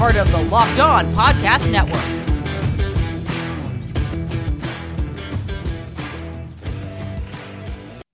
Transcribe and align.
part 0.00 0.16
of 0.16 0.32
the 0.32 0.42
Locked 0.44 0.80
On 0.80 1.12
Podcast 1.12 1.70
Network. 1.70 2.00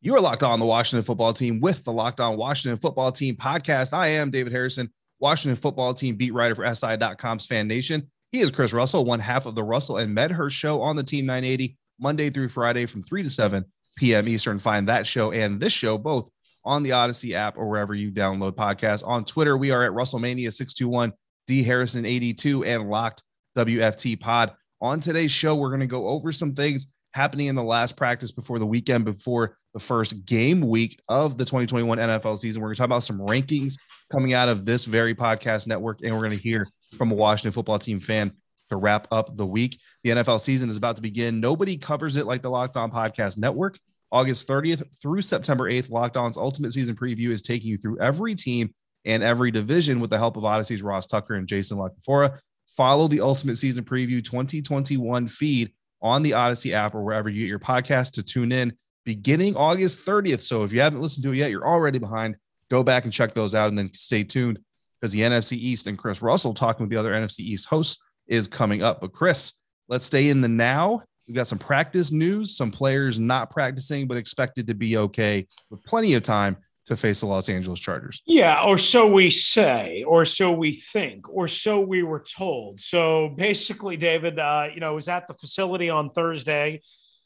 You 0.00 0.16
are 0.16 0.20
locked 0.20 0.42
on 0.42 0.58
the 0.58 0.66
Washington 0.66 1.04
football 1.04 1.32
team 1.32 1.60
with 1.60 1.84
the 1.84 1.92
Locked 1.92 2.20
On 2.20 2.36
Washington 2.36 2.76
football 2.76 3.12
team 3.12 3.36
podcast. 3.36 3.92
I 3.92 4.08
am 4.08 4.32
David 4.32 4.52
Harrison, 4.52 4.90
Washington 5.20 5.54
football 5.54 5.94
team 5.94 6.16
beat 6.16 6.34
writer 6.34 6.56
for 6.56 6.74
SI.com's 6.74 7.46
Fan 7.46 7.68
Nation. 7.68 8.10
He 8.32 8.40
is 8.40 8.50
Chris 8.50 8.72
Russell, 8.72 9.04
one 9.04 9.20
half 9.20 9.46
of 9.46 9.54
the 9.54 9.62
Russell 9.62 9.98
and 9.98 10.12
Medhurst 10.12 10.56
show 10.56 10.82
on 10.82 10.96
the 10.96 11.04
Team 11.04 11.24
980, 11.24 11.76
Monday 12.00 12.30
through 12.30 12.48
Friday 12.48 12.86
from 12.86 13.04
3 13.04 13.22
to 13.22 13.30
7 13.30 13.64
p.m. 13.96 14.26
Eastern. 14.26 14.58
Find 14.58 14.88
that 14.88 15.06
show 15.06 15.30
and 15.30 15.60
this 15.60 15.72
show 15.72 15.98
both 15.98 16.28
on 16.64 16.82
the 16.82 16.90
Odyssey 16.90 17.36
app 17.36 17.56
or 17.56 17.68
wherever 17.68 17.94
you 17.94 18.10
download 18.10 18.56
podcasts. 18.56 19.06
On 19.06 19.24
Twitter, 19.24 19.56
we 19.56 19.70
are 19.70 19.84
at 19.84 19.92
Russellmania621 19.92 21.12
D 21.46 21.62
Harrison 21.62 22.04
82 22.04 22.64
and 22.64 22.90
Locked 22.90 23.22
WFT 23.56 24.18
Pod. 24.18 24.52
On 24.80 25.00
today's 25.00 25.32
show, 25.32 25.54
we're 25.54 25.70
going 25.70 25.80
to 25.80 25.86
go 25.86 26.08
over 26.08 26.32
some 26.32 26.54
things 26.54 26.86
happening 27.14 27.46
in 27.46 27.54
the 27.54 27.62
last 27.62 27.96
practice 27.96 28.30
before 28.30 28.58
the 28.58 28.66
weekend, 28.66 29.04
before 29.04 29.56
the 29.72 29.80
first 29.80 30.26
game 30.26 30.60
week 30.60 31.00
of 31.08 31.38
the 31.38 31.44
2021 31.44 31.98
NFL 31.98 32.36
season. 32.36 32.60
We're 32.60 32.68
going 32.68 32.74
to 32.74 32.78
talk 32.78 32.86
about 32.86 33.02
some 33.02 33.18
rankings 33.18 33.76
coming 34.12 34.34
out 34.34 34.48
of 34.48 34.64
this 34.64 34.84
very 34.84 35.14
podcast 35.14 35.66
network, 35.66 36.00
and 36.02 36.12
we're 36.12 36.20
going 36.20 36.36
to 36.36 36.42
hear 36.42 36.66
from 36.98 37.10
a 37.10 37.14
Washington 37.14 37.52
football 37.52 37.78
team 37.78 38.00
fan 38.00 38.32
to 38.68 38.76
wrap 38.76 39.08
up 39.10 39.36
the 39.36 39.46
week. 39.46 39.80
The 40.04 40.10
NFL 40.10 40.40
season 40.40 40.68
is 40.68 40.76
about 40.76 40.96
to 40.96 41.02
begin. 41.02 41.40
Nobody 41.40 41.76
covers 41.76 42.16
it 42.16 42.26
like 42.26 42.42
the 42.42 42.50
Locked 42.50 42.76
On 42.76 42.90
Podcast 42.90 43.38
Network. 43.38 43.78
August 44.12 44.46
30th 44.46 44.84
through 45.02 45.20
September 45.20 45.70
8th, 45.70 45.90
Locked 45.90 46.16
On's 46.16 46.36
ultimate 46.36 46.72
season 46.72 46.94
preview 46.94 47.30
is 47.30 47.42
taking 47.42 47.68
you 47.68 47.76
through 47.76 47.98
every 47.98 48.34
team 48.34 48.72
and 49.06 49.22
every 49.22 49.50
division 49.50 50.00
with 50.00 50.10
the 50.10 50.18
help 50.18 50.36
of 50.36 50.44
Odyssey's 50.44 50.82
Ross 50.82 51.06
Tucker 51.06 51.34
and 51.34 51.46
Jason 51.46 51.78
La 51.78 51.88
Canfora. 51.88 52.38
Follow 52.66 53.08
the 53.08 53.22
Ultimate 53.22 53.56
Season 53.56 53.84
Preview 53.84 54.22
2021 54.22 55.28
feed 55.28 55.72
on 56.02 56.22
the 56.22 56.34
Odyssey 56.34 56.74
app 56.74 56.94
or 56.94 57.02
wherever 57.02 57.28
you 57.30 57.40
get 57.40 57.48
your 57.48 57.58
podcast 57.58 58.12
to 58.12 58.22
tune 58.22 58.52
in 58.52 58.76
beginning 59.04 59.56
August 59.56 60.04
30th. 60.04 60.40
So 60.40 60.64
if 60.64 60.72
you 60.72 60.80
haven't 60.80 61.00
listened 61.00 61.24
to 61.24 61.32
it 61.32 61.36
yet, 61.36 61.50
you're 61.50 61.66
already 61.66 61.98
behind. 61.98 62.36
Go 62.68 62.82
back 62.82 63.04
and 63.04 63.12
check 63.12 63.32
those 63.32 63.54
out 63.54 63.68
and 63.68 63.78
then 63.78 63.94
stay 63.94 64.24
tuned 64.24 64.58
because 65.00 65.12
the 65.12 65.20
NFC 65.20 65.52
East 65.52 65.86
and 65.86 65.96
Chris 65.96 66.20
Russell 66.20 66.52
talking 66.52 66.84
with 66.84 66.90
the 66.90 66.98
other 66.98 67.12
NFC 67.12 67.40
East 67.40 67.68
hosts 67.68 68.02
is 68.26 68.48
coming 68.48 68.82
up. 68.82 69.00
But 69.00 69.12
Chris, 69.12 69.54
let's 69.88 70.04
stay 70.04 70.28
in 70.28 70.40
the 70.40 70.48
now. 70.48 71.02
We've 71.28 71.36
got 71.36 71.46
some 71.46 71.58
practice 71.58 72.10
news, 72.10 72.56
some 72.56 72.70
players 72.70 73.18
not 73.18 73.50
practicing, 73.50 74.06
but 74.08 74.16
expected 74.16 74.66
to 74.66 74.74
be 74.74 74.96
okay 74.96 75.46
with 75.70 75.82
plenty 75.84 76.14
of 76.14 76.22
time 76.22 76.56
to 76.86 76.96
face 76.96 77.20
the 77.20 77.26
Los 77.26 77.48
Angeles 77.48 77.80
Chargers. 77.80 78.22
Yeah, 78.26 78.62
or 78.62 78.78
so 78.78 79.06
we 79.06 79.30
say, 79.30 80.04
or 80.06 80.24
so 80.24 80.52
we 80.52 80.72
think, 80.72 81.28
or 81.28 81.48
so 81.48 81.80
we 81.80 82.02
were 82.02 82.20
told. 82.20 82.80
So 82.80 83.30
basically, 83.36 83.96
David, 83.96 84.38
uh, 84.38 84.68
you 84.72 84.80
know, 84.80 84.94
was 84.94 85.08
at 85.08 85.26
the 85.26 85.34
facility 85.34 85.90
on 85.90 86.10
Thursday. 86.10 86.80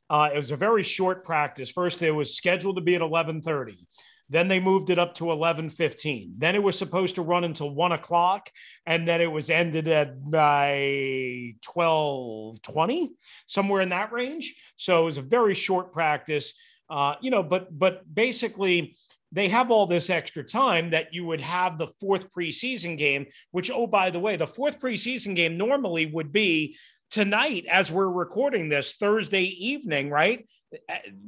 Uh, 0.09 0.31
it 0.33 0.37
was 0.37 0.51
a 0.51 0.57
very 0.57 0.83
short 0.83 1.25
practice. 1.25 1.71
First, 1.71 2.03
it 2.03 2.11
was 2.11 2.35
scheduled 2.35 2.77
to 2.77 2.83
be 2.83 2.95
at 2.95 3.03
eleven 3.03 3.43
thirty. 3.43 3.87
Then 4.31 4.47
they 4.47 4.61
moved 4.61 4.91
it 4.91 4.99
up 4.99 5.17
to 5.17 5.25
11:15. 5.25 6.35
Then 6.39 6.55
it 6.55 6.63
was 6.63 6.79
supposed 6.79 7.17
to 7.17 7.23
run 7.23 7.43
until 7.43 7.69
one 7.69 7.91
o'clock, 7.91 8.49
and 8.87 9.07
then 9.07 9.21
it 9.21 9.31
was 9.31 9.51
ended 9.51 9.89
at 9.89 10.31
by 10.31 11.55
12:20, 11.63 13.11
somewhere 13.47 13.83
in 13.83 13.89
that 13.89 14.13
range. 14.13 14.55
So 14.77 15.03
it 15.03 15.05
was 15.05 15.19
a 15.19 15.23
very 15.23 15.55
short 15.55 15.93
practice. 15.93 16.55
Uh, 16.89 17.17
you 17.21 17.31
know, 17.31 17.43
but 17.43 17.77
but 17.77 18.03
basically, 18.13 18.97
they 19.33 19.49
have 19.49 19.71
all 19.71 19.87
this 19.87 20.11
extra 20.11 20.43
time 20.43 20.91
that 20.91 21.15
you 21.15 21.25
would 21.25 21.41
have 21.41 21.79
the 21.79 21.89
fourth 22.01 22.33
preseason 22.33 22.99
game, 22.99 23.27
which, 23.51 23.71
oh, 23.71 23.87
by 23.87 24.11
the 24.11 24.19
way, 24.19 24.37
the 24.37 24.47
fourth 24.47 24.81
preseason 24.81 25.37
game 25.37 25.57
normally 25.57 26.07
would 26.07 26.33
be 26.33 26.77
tonight 27.11 27.67
as 27.71 27.91
we're 27.93 28.09
recording 28.09 28.69
this 28.69 28.95
Thursday 28.95 29.45
evening, 29.45 30.11
right? 30.11 30.49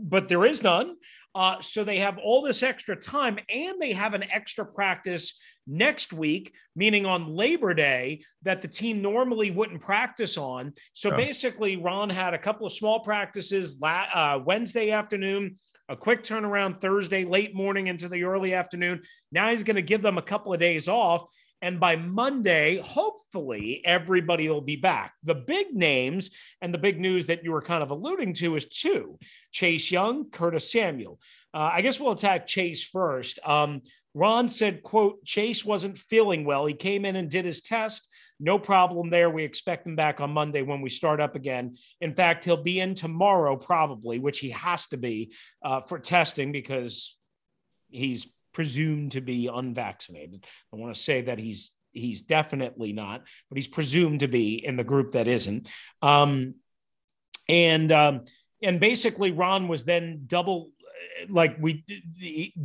But 0.00 0.28
there 0.28 0.44
is 0.44 0.62
none. 0.62 0.96
Uh, 1.34 1.60
so 1.60 1.82
they 1.82 1.98
have 1.98 2.18
all 2.18 2.42
this 2.42 2.62
extra 2.62 2.94
time 2.94 3.38
and 3.48 3.80
they 3.80 3.92
have 3.92 4.14
an 4.14 4.24
extra 4.30 4.66
practice 4.66 5.38
next 5.66 6.12
week, 6.12 6.54
meaning 6.74 7.06
on 7.06 7.34
Labor 7.34 7.74
Day, 7.74 8.22
that 8.42 8.62
the 8.62 8.68
team 8.68 9.00
normally 9.02 9.50
wouldn't 9.50 9.80
practice 9.80 10.36
on. 10.36 10.72
So 10.94 11.10
basically, 11.10 11.76
Ron 11.76 12.10
had 12.10 12.34
a 12.34 12.38
couple 12.38 12.66
of 12.66 12.72
small 12.72 13.00
practices 13.00 13.78
la- 13.80 14.06
uh, 14.12 14.40
Wednesday 14.44 14.90
afternoon, 14.90 15.56
a 15.88 15.96
quick 15.96 16.22
turnaround 16.24 16.80
Thursday, 16.80 17.24
late 17.24 17.54
morning 17.54 17.86
into 17.86 18.08
the 18.08 18.24
early 18.24 18.54
afternoon. 18.54 19.02
Now 19.30 19.50
he's 19.50 19.62
going 19.62 19.76
to 19.76 19.82
give 19.82 20.02
them 20.02 20.18
a 20.18 20.22
couple 20.22 20.52
of 20.52 20.60
days 20.60 20.88
off. 20.88 21.30
And 21.60 21.78
by 21.78 21.94
Monday, 21.94 22.78
hopefully, 22.78 23.82
everybody 23.84 24.48
will 24.48 24.60
be 24.60 24.74
back. 24.74 25.14
The 25.22 25.36
big 25.36 25.72
names 25.72 26.30
and 26.60 26.74
the 26.74 26.78
big 26.78 26.98
news 26.98 27.26
that 27.26 27.44
you 27.44 27.52
were 27.52 27.62
kind 27.62 27.84
of 27.84 27.92
alluding 27.92 28.34
to 28.34 28.56
is 28.56 28.66
two 28.66 29.16
Chase 29.52 29.88
Young, 29.92 30.28
Curtis 30.30 30.72
Samuel. 30.72 31.20
Uh, 31.54 31.70
I 31.72 31.82
guess 31.82 32.00
we'll 32.00 32.12
attack 32.12 32.48
Chase 32.48 32.82
first. 32.82 33.38
Um, 33.44 33.82
Ron 34.14 34.48
said, 34.48 34.82
quote, 34.82 35.24
Chase 35.24 35.64
wasn't 35.64 35.96
feeling 35.96 36.44
well. 36.44 36.66
He 36.66 36.74
came 36.74 37.04
in 37.04 37.16
and 37.16 37.30
did 37.30 37.44
his 37.44 37.62
test. 37.62 38.08
No 38.38 38.58
problem 38.58 39.08
there. 39.08 39.30
We 39.30 39.44
expect 39.44 39.86
him 39.86 39.96
back 39.96 40.20
on 40.20 40.30
Monday 40.30 40.62
when 40.62 40.80
we 40.80 40.90
start 40.90 41.20
up 41.20 41.34
again. 41.34 41.76
In 42.00 42.14
fact, 42.14 42.44
he'll 42.44 42.62
be 42.62 42.80
in 42.80 42.94
tomorrow, 42.94 43.56
probably, 43.56 44.18
which 44.18 44.40
he 44.40 44.50
has 44.50 44.86
to 44.88 44.96
be 44.96 45.32
uh, 45.64 45.82
for 45.82 45.98
testing 45.98 46.52
because 46.52 47.16
he's 47.88 48.26
presumed 48.52 49.12
to 49.12 49.20
be 49.20 49.46
unvaccinated. 49.46 50.44
I 50.72 50.76
want 50.76 50.94
to 50.94 51.00
say 51.00 51.22
that 51.22 51.38
he's 51.38 51.72
he's 51.92 52.22
definitely 52.22 52.92
not, 52.92 53.22
but 53.48 53.56
he's 53.56 53.66
presumed 53.66 54.20
to 54.20 54.28
be 54.28 54.64
in 54.64 54.76
the 54.76 54.84
group 54.84 55.12
that 55.12 55.28
isn't. 55.28 55.68
Um, 56.00 56.54
and 57.48 57.92
um, 57.92 58.24
and 58.62 58.80
basically, 58.80 59.32
Ron 59.32 59.68
was 59.68 59.84
then 59.84 60.22
double 60.26 60.70
like 61.28 61.57
we 61.60 61.84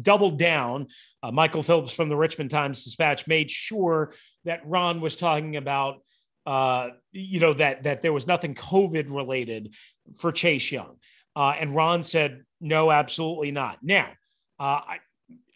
doubled 0.02 0.40
down. 0.40 0.88
Uh, 1.22 1.32
Michael 1.32 1.64
Phillips 1.64 1.94
from 1.94 2.10
the 2.10 2.16
Richmond 2.16 2.50
Times 2.50 2.84
Dispatch 2.84 3.28
made 3.28 3.52
sure 3.52 4.14
that 4.46 4.66
Ron 4.66 5.02
was 5.02 5.16
talking 5.16 5.56
about, 5.56 5.98
uh, 6.46 6.90
you 7.12 7.40
know, 7.40 7.54
that 7.54 7.84
that 7.84 8.02
there 8.02 8.14
was 8.14 8.28
nothing 8.28 8.56
COVID 8.56 9.06
related 9.10 9.76
for 10.18 10.32
Chase 10.32 10.72
Young, 10.72 10.98
uh, 11.36 11.56
and 11.60 11.76
Ron 11.76 12.04
said 12.04 12.44
no, 12.60 12.92
absolutely 12.92 13.52
not. 13.52 13.80
Now, 13.84 14.10
uh, 14.60 14.82
I 14.88 14.98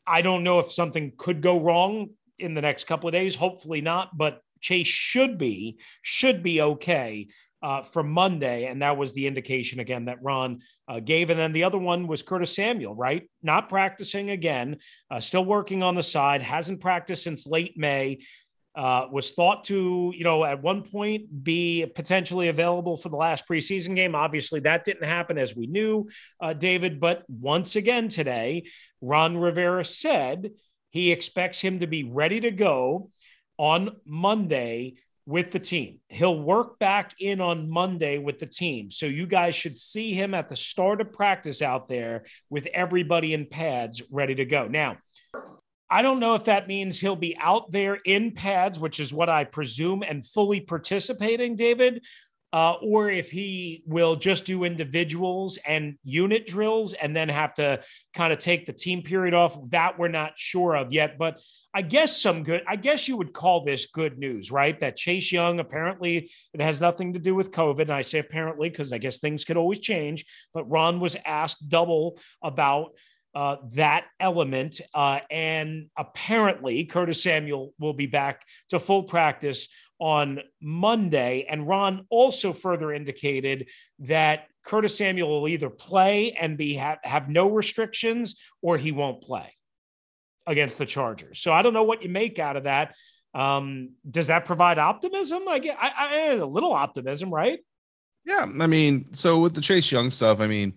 I 0.05 0.21
don't 0.21 0.43
know 0.43 0.59
if 0.59 0.71
something 0.71 1.13
could 1.17 1.41
go 1.41 1.59
wrong 1.59 2.09
in 2.39 2.53
the 2.53 2.61
next 2.61 2.85
couple 2.85 3.07
of 3.07 3.13
days. 3.13 3.35
Hopefully 3.35 3.81
not, 3.81 4.17
but 4.17 4.41
Chase 4.59 4.87
should 4.87 5.37
be 5.37 5.79
should 6.01 6.43
be 6.43 6.61
okay 6.61 7.27
uh, 7.61 7.83
for 7.83 8.03
Monday, 8.03 8.65
and 8.65 8.81
that 8.81 8.97
was 8.97 9.13
the 9.13 9.27
indication 9.27 9.79
again 9.79 10.05
that 10.05 10.23
Ron 10.23 10.61
uh, 10.87 10.99
gave. 10.99 11.29
And 11.29 11.39
then 11.39 11.53
the 11.53 11.63
other 11.63 11.77
one 11.77 12.07
was 12.07 12.23
Curtis 12.23 12.55
Samuel, 12.55 12.95
right? 12.95 13.29
Not 13.43 13.69
practicing 13.69 14.31
again, 14.31 14.77
uh, 15.09 15.19
still 15.19 15.45
working 15.45 15.83
on 15.83 15.95
the 15.95 16.03
side, 16.03 16.41
hasn't 16.41 16.81
practiced 16.81 17.23
since 17.23 17.45
late 17.45 17.77
May. 17.77 18.19
uh, 18.73 19.07
was 19.11 19.31
thought 19.31 19.65
to, 19.65 20.13
you 20.15 20.23
know, 20.23 20.45
at 20.45 20.61
one 20.61 20.83
point 20.83 21.43
be 21.43 21.85
potentially 21.93 22.47
available 22.47 22.95
for 22.95 23.09
the 23.09 23.17
last 23.17 23.47
preseason 23.47 23.95
game. 23.95 24.15
Obviously, 24.15 24.61
that 24.61 24.85
didn't 24.85 25.07
happen 25.07 25.37
as 25.37 25.55
we 25.55 25.67
knew, 25.67 26.07
uh, 26.39 26.53
David. 26.53 26.99
But 26.99 27.23
once 27.27 27.75
again 27.75 28.07
today, 28.07 28.63
Ron 29.01 29.37
Rivera 29.37 29.83
said 29.83 30.51
he 30.91 31.11
expects 31.11 31.59
him 31.59 31.79
to 31.79 31.87
be 31.87 32.03
ready 32.05 32.39
to 32.41 32.51
go 32.51 33.11
on 33.57 33.97
Monday 34.05 34.95
with 35.31 35.49
the 35.51 35.59
team. 35.59 35.99
He'll 36.09 36.37
work 36.37 36.77
back 36.77 37.15
in 37.19 37.39
on 37.39 37.69
Monday 37.69 38.17
with 38.17 38.37
the 38.37 38.45
team. 38.45 38.91
So 38.91 39.05
you 39.05 39.25
guys 39.25 39.55
should 39.55 39.77
see 39.77 40.13
him 40.13 40.33
at 40.33 40.49
the 40.49 40.57
start 40.57 40.99
of 40.99 41.13
practice 41.13 41.61
out 41.61 41.87
there 41.87 42.25
with 42.49 42.67
everybody 42.73 43.33
in 43.33 43.45
pads 43.45 44.01
ready 44.11 44.35
to 44.35 44.45
go. 44.45 44.67
Now, 44.67 44.97
I 45.89 46.01
don't 46.01 46.19
know 46.19 46.35
if 46.35 46.43
that 46.45 46.67
means 46.67 46.99
he'll 46.99 47.15
be 47.15 47.37
out 47.39 47.71
there 47.71 47.95
in 47.95 48.31
pads, 48.31 48.77
which 48.77 48.99
is 48.99 49.13
what 49.13 49.29
I 49.29 49.45
presume, 49.45 50.03
and 50.03 50.25
fully 50.25 50.59
participating, 50.59 51.55
David, 51.55 52.03
uh, 52.53 52.73
or 52.81 53.09
if 53.09 53.31
he 53.31 53.83
will 53.85 54.15
just 54.15 54.45
do 54.45 54.63
individuals 54.63 55.57
and 55.65 55.95
unit 56.03 56.45
drills 56.45 56.93
and 56.93 57.15
then 57.15 57.29
have 57.29 57.53
to 57.53 57.81
kind 58.13 58.33
of 58.33 58.39
take 58.39 58.65
the 58.65 58.73
team 58.73 59.01
period 59.01 59.33
off. 59.33 59.57
That 59.69 59.97
we're 59.97 60.09
not 60.09 60.33
sure 60.35 60.75
of 60.75 60.91
yet. 60.91 61.17
But 61.17 61.39
I 61.73 61.81
guess 61.81 62.21
some 62.21 62.43
good, 62.43 62.63
I 62.67 62.75
guess 62.75 63.07
you 63.07 63.15
would 63.15 63.31
call 63.31 63.63
this 63.63 63.85
good 63.85 64.17
news, 64.17 64.51
right? 64.51 64.77
That 64.79 64.97
Chase 64.97 65.31
Young 65.31 65.59
apparently 65.59 66.29
it 66.53 66.61
has 66.61 66.81
nothing 66.81 67.13
to 67.13 67.19
do 67.19 67.35
with 67.35 67.51
COVID. 67.51 67.83
And 67.83 67.93
I 67.93 68.01
say 68.01 68.19
apparently 68.19 68.69
because 68.69 68.91
I 68.91 68.97
guess 68.97 69.19
things 69.19 69.45
could 69.45 69.57
always 69.57 69.79
change. 69.79 70.25
But 70.53 70.69
Ron 70.69 70.99
was 70.99 71.15
asked 71.25 71.69
double 71.69 72.19
about 72.43 72.91
uh, 73.33 73.57
that 73.73 74.05
element. 74.19 74.81
Uh, 74.93 75.19
and 75.29 75.87
apparently, 75.97 76.83
Curtis 76.85 77.23
Samuel 77.23 77.73
will 77.79 77.93
be 77.93 78.07
back 78.07 78.43
to 78.69 78.79
full 78.79 79.03
practice 79.03 79.69
on 80.01 80.39
Monday. 80.59 81.45
And 81.47 81.65
Ron 81.65 82.07
also 82.09 82.53
further 82.53 82.91
indicated 82.91 83.69
that 83.99 84.47
Curtis 84.65 84.97
Samuel 84.97 85.29
will 85.29 85.47
either 85.47 85.69
play 85.69 86.31
and 86.31 86.57
be 86.57 86.73
have, 86.73 86.97
have 87.03 87.29
no 87.29 87.47
restrictions 87.47 88.35
or 88.63 88.77
he 88.77 88.91
won't 88.91 89.21
play 89.21 89.55
against 90.47 90.79
the 90.79 90.87
Chargers. 90.87 91.39
So 91.39 91.53
I 91.53 91.61
don't 91.61 91.73
know 91.73 91.83
what 91.83 92.01
you 92.01 92.09
make 92.09 92.39
out 92.39 92.57
of 92.57 92.63
that. 92.63 92.95
Um, 93.35 93.91
does 94.09 94.27
that 94.27 94.45
provide 94.45 94.79
optimism? 94.79 95.47
I 95.47 95.59
get 95.59 95.77
I, 95.79 95.91
I, 95.95 96.15
a 96.33 96.45
little 96.45 96.73
optimism, 96.73 97.31
right? 97.31 97.59
Yeah, 98.25 98.47
I 98.59 98.67
mean, 98.67 99.13
so 99.13 99.39
with 99.39 99.53
the 99.53 99.61
Chase 99.61 99.91
Young 99.91 100.09
stuff, 100.09 100.41
I 100.41 100.47
mean, 100.47 100.73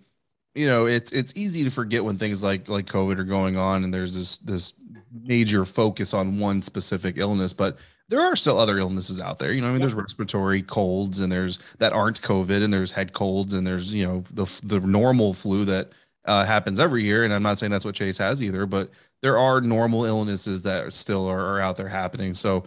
you 0.54 0.66
know, 0.66 0.86
it's 0.86 1.12
it's 1.12 1.32
easy 1.34 1.64
to 1.64 1.70
forget 1.70 2.04
when 2.04 2.18
things 2.18 2.44
like 2.44 2.68
like 2.68 2.86
COVID 2.86 3.18
are 3.18 3.24
going 3.24 3.56
on 3.56 3.84
and 3.84 3.92
there's 3.92 4.14
this 4.14 4.38
this 4.38 4.74
major 5.22 5.64
focus 5.64 6.14
on 6.14 6.38
one 6.38 6.62
specific 6.62 7.16
illness, 7.18 7.52
but 7.52 7.78
there 8.08 8.20
are 8.20 8.36
still 8.36 8.58
other 8.58 8.78
illnesses 8.78 9.20
out 9.20 9.38
there. 9.38 9.52
You 9.52 9.60
know, 9.60 9.68
I 9.68 9.70
mean, 9.70 9.80
there's 9.80 9.94
respiratory 9.94 10.62
colds 10.62 11.20
and 11.20 11.32
there's 11.32 11.58
that 11.78 11.92
aren't 11.92 12.20
COVID 12.20 12.62
and 12.62 12.72
there's 12.72 12.90
head 12.90 13.12
colds 13.12 13.54
and 13.54 13.66
there's 13.66 13.92
you 13.92 14.06
know 14.06 14.24
the 14.32 14.44
the 14.64 14.80
normal 14.80 15.32
flu 15.32 15.64
that 15.64 15.90
uh, 16.26 16.44
happens 16.44 16.78
every 16.78 17.04
year. 17.04 17.24
And 17.24 17.32
I'm 17.32 17.42
not 17.42 17.58
saying 17.58 17.72
that's 17.72 17.84
what 17.84 17.94
Chase 17.94 18.18
has 18.18 18.42
either, 18.42 18.66
but 18.66 18.90
there 19.22 19.38
are 19.38 19.60
normal 19.60 20.04
illnesses 20.04 20.62
that 20.62 20.84
are 20.84 20.90
still 20.90 21.26
are, 21.26 21.54
are 21.54 21.60
out 21.60 21.76
there 21.76 21.88
happening. 21.88 22.34
So 22.34 22.64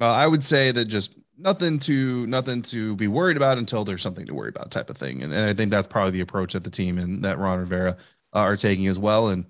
uh, 0.00 0.12
I 0.12 0.26
would 0.26 0.42
say 0.42 0.72
that 0.72 0.86
just 0.86 1.14
nothing 1.40 1.78
to 1.80 2.26
nothing 2.26 2.62
to 2.62 2.94
be 2.96 3.08
worried 3.08 3.36
about 3.36 3.58
until 3.58 3.84
there's 3.84 4.02
something 4.02 4.26
to 4.26 4.34
worry 4.34 4.48
about 4.48 4.70
type 4.70 4.90
of 4.90 4.96
thing 4.96 5.22
and, 5.22 5.32
and 5.32 5.48
i 5.48 5.54
think 5.54 5.70
that's 5.70 5.88
probably 5.88 6.10
the 6.10 6.20
approach 6.20 6.52
that 6.52 6.64
the 6.64 6.70
team 6.70 6.98
and 6.98 7.24
that 7.24 7.38
ron 7.38 7.58
rivera 7.58 7.96
uh, 8.34 8.40
are 8.40 8.56
taking 8.56 8.86
as 8.88 8.98
well 8.98 9.28
and 9.28 9.46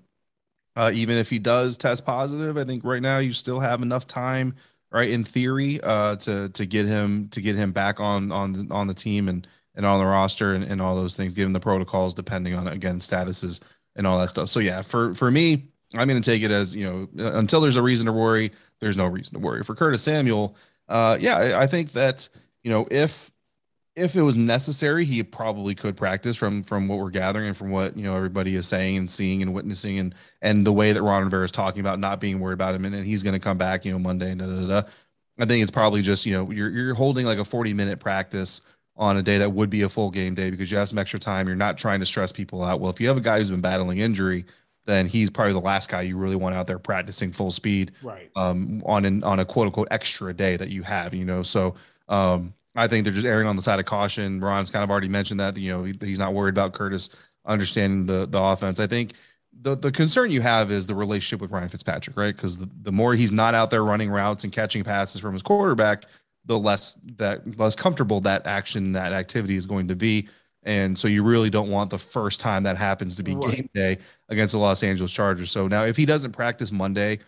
uh, 0.75 0.91
even 0.93 1.17
if 1.17 1.29
he 1.29 1.39
does 1.39 1.77
test 1.77 2.05
positive 2.05 2.57
i 2.57 2.63
think 2.63 2.83
right 2.83 3.01
now 3.01 3.17
you 3.17 3.33
still 3.33 3.59
have 3.59 3.81
enough 3.81 4.07
time 4.07 4.53
right 4.91 5.09
in 5.09 5.23
theory 5.23 5.79
uh, 5.81 6.15
to 6.17 6.49
to 6.49 6.65
get 6.65 6.85
him 6.85 7.27
to 7.29 7.41
get 7.41 7.55
him 7.55 7.71
back 7.71 7.99
on 7.99 8.31
on 8.31 8.71
on 8.71 8.87
the 8.87 8.93
team 8.93 9.27
and 9.27 9.47
and 9.75 9.85
on 9.85 9.99
the 9.99 10.05
roster 10.05 10.53
and, 10.53 10.63
and 10.65 10.81
all 10.81 10.95
those 10.95 11.15
things 11.15 11.33
given 11.33 11.53
the 11.53 11.59
protocols 11.59 12.13
depending 12.13 12.53
on 12.53 12.67
again 12.67 12.99
statuses 12.99 13.61
and 13.95 14.05
all 14.05 14.19
that 14.19 14.29
stuff. 14.29 14.49
So 14.49 14.59
yeah 14.59 14.81
for 14.81 15.15
for 15.15 15.31
me 15.31 15.67
i'm 15.95 16.07
going 16.07 16.21
to 16.21 16.31
take 16.31 16.41
it 16.41 16.51
as 16.51 16.73
you 16.73 16.85
know 16.85 17.33
until 17.33 17.61
there's 17.61 17.75
a 17.75 17.81
reason 17.81 18.05
to 18.05 18.13
worry 18.13 18.51
there's 18.79 18.97
no 18.97 19.07
reason 19.07 19.33
to 19.33 19.39
worry. 19.39 19.63
For 19.63 19.75
curtis 19.75 20.01
samuel 20.01 20.55
uh, 20.91 21.17
yeah, 21.19 21.57
I 21.57 21.67
think 21.67 21.93
that 21.93 22.27
you 22.63 22.69
know 22.69 22.85
if 22.91 23.31
if 23.95 24.15
it 24.15 24.21
was 24.21 24.35
necessary, 24.35 25.03
he 25.03 25.21
probably 25.21 25.75
could 25.75 25.97
practice 25.97 26.37
from 26.37 26.63
from 26.63 26.87
what 26.87 26.99
we're 26.99 27.09
gathering 27.09 27.47
and 27.47 27.57
from 27.57 27.71
what 27.71 27.97
you 27.97 28.03
know 28.03 28.15
everybody 28.15 28.55
is 28.55 28.67
saying 28.67 28.97
and 28.97 29.11
seeing 29.11 29.41
and 29.41 29.53
witnessing 29.53 29.99
and 29.99 30.15
and 30.41 30.65
the 30.65 30.71
way 30.71 30.93
that 30.93 31.01
Ron 31.01 31.25
Rivera 31.25 31.43
is 31.43 31.51
talking 31.51 31.81
about 31.81 31.99
not 31.99 32.21
being 32.21 32.39
worried 32.39 32.53
about 32.53 32.73
him 32.73 32.85
and, 32.85 32.95
and 32.95 33.05
he's 33.05 33.23
going 33.23 33.33
to 33.33 33.39
come 33.39 33.57
back 33.57 33.83
you 33.83 33.91
know 33.91 33.99
Monday 33.99 34.31
and 34.31 34.39
da, 34.39 34.47
da, 34.47 34.81
da. 34.81 34.89
I 35.39 35.45
think 35.45 35.61
it's 35.61 35.71
probably 35.71 36.01
just 36.01 36.25
you 36.25 36.33
know 36.33 36.51
you're 36.51 36.69
you're 36.69 36.93
holding 36.93 37.25
like 37.25 37.39
a 37.39 37.45
40 37.45 37.73
minute 37.73 37.99
practice 37.99 38.61
on 38.95 39.17
a 39.17 39.23
day 39.23 39.39
that 39.39 39.51
would 39.51 39.69
be 39.69 39.81
a 39.81 39.89
full 39.89 40.11
game 40.11 40.35
day 40.35 40.49
because 40.51 40.71
you 40.71 40.77
have 40.77 40.87
some 40.87 40.97
extra 40.97 41.19
time. 41.19 41.47
You're 41.47 41.55
not 41.55 41.77
trying 41.77 41.99
to 42.01 42.05
stress 42.05 42.31
people 42.31 42.63
out. 42.63 42.79
Well, 42.79 42.91
if 42.91 43.01
you 43.01 43.07
have 43.07 43.17
a 43.17 43.21
guy 43.21 43.39
who's 43.39 43.49
been 43.49 43.61
battling 43.61 43.97
injury, 43.97 44.45
then 44.85 45.07
he's 45.07 45.29
probably 45.29 45.53
the 45.53 45.59
last 45.59 45.89
guy 45.89 46.01
you 46.01 46.17
really 46.17 46.35
want 46.35 46.55
out 46.55 46.67
there 46.67 46.79
practicing 46.79 47.31
full 47.31 47.51
speed, 47.51 47.91
right? 48.03 48.29
Um, 48.35 48.81
on 48.85 49.05
an 49.05 49.23
on 49.23 49.39
a 49.39 49.45
quote 49.45 49.67
unquote 49.67 49.87
extra 49.91 50.33
day 50.33 50.55
that 50.57 50.69
you 50.69 50.83
have, 50.83 51.13
you 51.13 51.25
know. 51.25 51.41
So 51.43 51.75
um, 52.09 52.53
I 52.75 52.87
think 52.87 53.03
they're 53.03 53.13
just 53.13 53.27
erring 53.27 53.47
on 53.47 53.55
the 53.55 53.61
side 53.61 53.79
of 53.79 53.85
caution. 53.85 54.39
Ron's 54.39 54.69
kind 54.69 54.83
of 54.83 54.89
already 54.89 55.09
mentioned 55.09 55.39
that, 55.39 55.57
you 55.57 55.71
know, 55.71 55.83
he, 55.83 55.93
he's 55.99 56.19
not 56.19 56.33
worried 56.33 56.53
about 56.53 56.73
Curtis 56.73 57.09
understanding 57.45 58.05
the 58.05 58.27
the 58.27 58.39
offense. 58.39 58.79
I 58.79 58.87
think 58.87 59.13
the 59.61 59.75
the 59.75 59.91
concern 59.91 60.31
you 60.31 60.41
have 60.41 60.71
is 60.71 60.87
the 60.87 60.95
relationship 60.95 61.41
with 61.41 61.51
Ryan 61.51 61.69
Fitzpatrick, 61.69 62.17
right? 62.17 62.35
Because 62.35 62.57
the, 62.57 62.69
the 62.81 62.91
more 62.91 63.13
he's 63.15 63.31
not 63.31 63.53
out 63.53 63.69
there 63.69 63.83
running 63.83 64.09
routes 64.09 64.43
and 64.43 64.53
catching 64.53 64.83
passes 64.83 65.21
from 65.21 65.33
his 65.33 65.41
quarterback, 65.41 66.05
the 66.45 66.57
less 66.57 66.95
that 67.17 67.57
less 67.59 67.75
comfortable 67.75 68.21
that 68.21 68.45
action, 68.47 68.93
that 68.93 69.13
activity 69.13 69.57
is 69.57 69.65
going 69.65 69.87
to 69.89 69.95
be. 69.95 70.27
And 70.63 70.97
so 70.97 71.07
you 71.07 71.23
really 71.23 71.49
don't 71.49 71.71
want 71.71 71.89
the 71.89 71.97
first 71.97 72.39
time 72.39 72.63
that 72.63 72.77
happens 72.77 73.15
to 73.15 73.23
be 73.23 73.33
right. 73.35 73.55
game 73.55 73.69
day 73.73 73.97
against 74.29 74.51
the 74.51 74.59
Los 74.59 74.83
Angeles 74.83 75.11
Chargers. 75.11 75.51
So 75.51 75.67
now 75.67 75.85
if 75.85 75.97
he 75.97 76.05
doesn't 76.05 76.33
practice 76.33 76.71
Monday, 76.71 77.19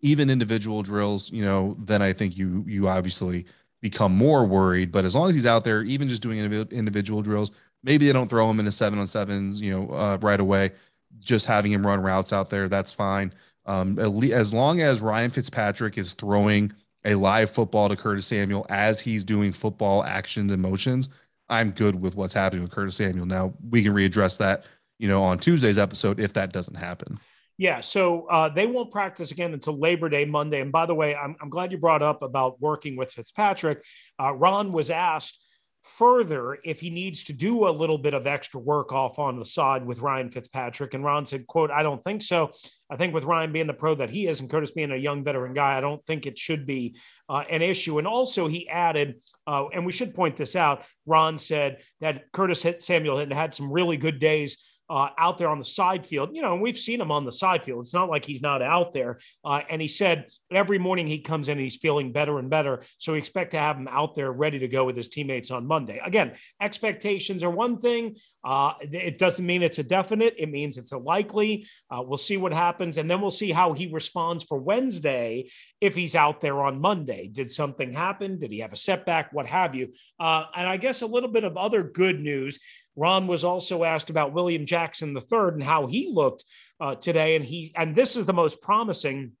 even 0.00 0.28
individual 0.28 0.82
drills, 0.82 1.30
you 1.30 1.44
know, 1.44 1.76
then 1.78 2.02
I 2.02 2.12
think 2.12 2.36
you 2.36 2.64
you 2.66 2.88
obviously 2.88 3.46
become 3.80 4.14
more 4.14 4.44
worried. 4.44 4.92
But 4.92 5.04
as 5.04 5.14
long 5.14 5.28
as 5.28 5.34
he's 5.34 5.46
out 5.46 5.64
there, 5.64 5.82
even 5.82 6.08
just 6.08 6.22
doing 6.22 6.38
individual 6.38 7.22
drills, 7.22 7.52
maybe 7.82 8.06
they 8.06 8.12
don't 8.12 8.28
throw 8.28 8.48
him 8.50 8.58
into 8.58 8.72
seven 8.72 8.98
on 8.98 9.06
sevens, 9.06 9.60
you 9.60 9.70
know, 9.70 9.90
uh, 9.94 10.18
right 10.20 10.40
away. 10.40 10.72
Just 11.18 11.46
having 11.46 11.72
him 11.72 11.86
run 11.86 12.02
routes 12.02 12.32
out 12.32 12.50
there, 12.50 12.68
that's 12.68 12.92
fine. 12.92 13.32
Um, 13.66 13.98
as 13.98 14.54
long 14.54 14.80
as 14.80 15.00
Ryan 15.00 15.30
Fitzpatrick 15.30 15.98
is 15.98 16.12
throwing 16.12 16.72
a 17.04 17.14
live 17.14 17.50
football 17.50 17.88
to 17.88 17.96
Curtis 17.96 18.26
Samuel 18.26 18.66
as 18.68 19.00
he's 19.00 19.24
doing 19.24 19.52
football 19.52 20.04
actions 20.04 20.52
and 20.52 20.62
motions, 20.62 21.08
I'm 21.48 21.72
good 21.72 22.00
with 22.00 22.14
what's 22.14 22.34
happening 22.34 22.62
with 22.62 22.72
Curtis 22.72 22.96
Samuel. 22.96 23.26
Now 23.26 23.54
we 23.70 23.82
can 23.82 23.92
readdress 23.92 24.38
that, 24.38 24.64
you 24.98 25.08
know, 25.08 25.22
on 25.22 25.38
Tuesday's 25.38 25.78
episode 25.78 26.20
if 26.20 26.32
that 26.34 26.52
doesn't 26.52 26.76
happen. 26.76 27.18
Yeah, 27.60 27.82
so 27.82 28.26
uh, 28.28 28.48
they 28.48 28.64
won't 28.66 28.90
practice 28.90 29.32
again 29.32 29.52
until 29.52 29.78
Labor 29.78 30.08
Day 30.08 30.24
Monday. 30.24 30.62
And 30.62 30.72
by 30.72 30.86
the 30.86 30.94
way, 30.94 31.14
I'm, 31.14 31.36
I'm 31.42 31.50
glad 31.50 31.70
you 31.70 31.76
brought 31.76 32.00
up 32.00 32.22
about 32.22 32.58
working 32.58 32.96
with 32.96 33.12
Fitzpatrick. 33.12 33.84
Uh, 34.18 34.32
Ron 34.32 34.72
was 34.72 34.88
asked 34.88 35.46
further 35.82 36.56
if 36.64 36.80
he 36.80 36.88
needs 36.88 37.24
to 37.24 37.34
do 37.34 37.68
a 37.68 37.70
little 37.70 37.98
bit 37.98 38.14
of 38.14 38.26
extra 38.26 38.58
work 38.58 38.94
off 38.94 39.18
on 39.18 39.38
the 39.38 39.44
side 39.44 39.84
with 39.84 39.98
Ryan 39.98 40.30
Fitzpatrick. 40.30 40.94
And 40.94 41.04
Ron 41.04 41.26
said, 41.26 41.46
quote, 41.46 41.70
I 41.70 41.82
don't 41.82 42.02
think 42.02 42.22
so. 42.22 42.50
I 42.90 42.96
think 42.96 43.12
with 43.12 43.24
Ryan 43.24 43.52
being 43.52 43.66
the 43.66 43.74
pro 43.74 43.94
that 43.96 44.08
he 44.08 44.26
is 44.26 44.40
and 44.40 44.48
Curtis 44.48 44.70
being 44.70 44.92
a 44.92 44.96
young 44.96 45.22
veteran 45.22 45.52
guy, 45.52 45.76
I 45.76 45.82
don't 45.82 46.02
think 46.06 46.24
it 46.26 46.38
should 46.38 46.64
be 46.64 46.96
uh, 47.28 47.44
an 47.50 47.60
issue. 47.60 47.98
And 47.98 48.06
also 48.06 48.48
he 48.48 48.70
added, 48.70 49.20
uh, 49.46 49.66
and 49.74 49.84
we 49.84 49.92
should 49.92 50.14
point 50.14 50.38
this 50.38 50.56
out, 50.56 50.86
Ron 51.04 51.36
said 51.36 51.82
that 52.00 52.32
Curtis 52.32 52.64
Samuel 52.78 53.18
had 53.18 53.34
had 53.34 53.52
some 53.52 53.70
really 53.70 53.98
good 53.98 54.18
days 54.18 54.56
uh, 54.90 55.10
out 55.16 55.38
there 55.38 55.48
on 55.48 55.58
the 55.58 55.64
side 55.64 56.04
field. 56.04 56.30
You 56.34 56.42
know, 56.42 56.52
and 56.52 56.60
we've 56.60 56.78
seen 56.78 57.00
him 57.00 57.12
on 57.12 57.24
the 57.24 57.32
side 57.32 57.64
field. 57.64 57.84
It's 57.84 57.94
not 57.94 58.10
like 58.10 58.24
he's 58.24 58.42
not 58.42 58.60
out 58.60 58.92
there. 58.92 59.20
Uh, 59.44 59.62
and 59.70 59.80
he 59.80 59.88
said 59.88 60.26
every 60.50 60.78
morning 60.78 61.06
he 61.06 61.20
comes 61.20 61.48
in, 61.48 61.52
and 61.52 61.60
he's 61.60 61.76
feeling 61.76 62.12
better 62.12 62.38
and 62.38 62.50
better. 62.50 62.82
So 62.98 63.12
we 63.12 63.18
expect 63.18 63.52
to 63.52 63.58
have 63.58 63.76
him 63.76 63.88
out 63.88 64.14
there 64.14 64.32
ready 64.32 64.58
to 64.58 64.68
go 64.68 64.84
with 64.84 64.96
his 64.96 65.08
teammates 65.08 65.50
on 65.50 65.66
Monday. 65.66 66.00
Again, 66.04 66.32
expectations 66.60 67.44
are 67.44 67.50
one 67.50 67.78
thing. 67.78 68.16
Uh, 68.44 68.74
it 68.82 69.18
doesn't 69.18 69.46
mean 69.46 69.62
it's 69.62 69.78
a 69.78 69.84
definite. 69.84 70.34
It 70.36 70.50
means 70.50 70.76
it's 70.76 70.92
a 70.92 70.98
likely. 70.98 71.66
Uh, 71.90 72.02
we'll 72.04 72.18
see 72.18 72.36
what 72.36 72.52
happens, 72.52 72.98
and 72.98 73.08
then 73.08 73.20
we'll 73.20 73.30
see 73.30 73.52
how 73.52 73.72
he 73.72 73.86
responds 73.86 74.42
for 74.44 74.58
Wednesday 74.58 75.48
if 75.80 75.94
he's 75.94 76.16
out 76.16 76.40
there 76.40 76.62
on 76.62 76.80
Monday. 76.80 77.28
Did 77.28 77.50
something 77.50 77.92
happen? 77.92 78.38
Did 78.38 78.50
he 78.50 78.58
have 78.58 78.72
a 78.72 78.76
setback? 78.76 79.32
What 79.32 79.46
have 79.46 79.74
you? 79.74 79.92
Uh, 80.18 80.44
and 80.56 80.66
I 80.66 80.76
guess 80.76 81.02
a 81.02 81.06
little 81.06 81.30
bit 81.30 81.44
of 81.44 81.56
other 81.56 81.82
good 81.82 82.20
news. 82.20 82.58
Ron 82.96 83.26
was 83.26 83.44
also 83.44 83.84
asked 83.84 84.10
about 84.10 84.32
William 84.32 84.66
Jackson 84.66 85.16
III 85.16 85.48
and 85.48 85.62
how 85.62 85.86
he 85.86 86.10
looked 86.12 86.44
uh, 86.80 86.94
today, 86.94 87.36
and 87.36 87.44
he 87.44 87.72
and 87.76 87.94
this 87.94 88.16
is 88.16 88.26
the 88.26 88.32
most 88.32 88.60
promising. 88.60 89.32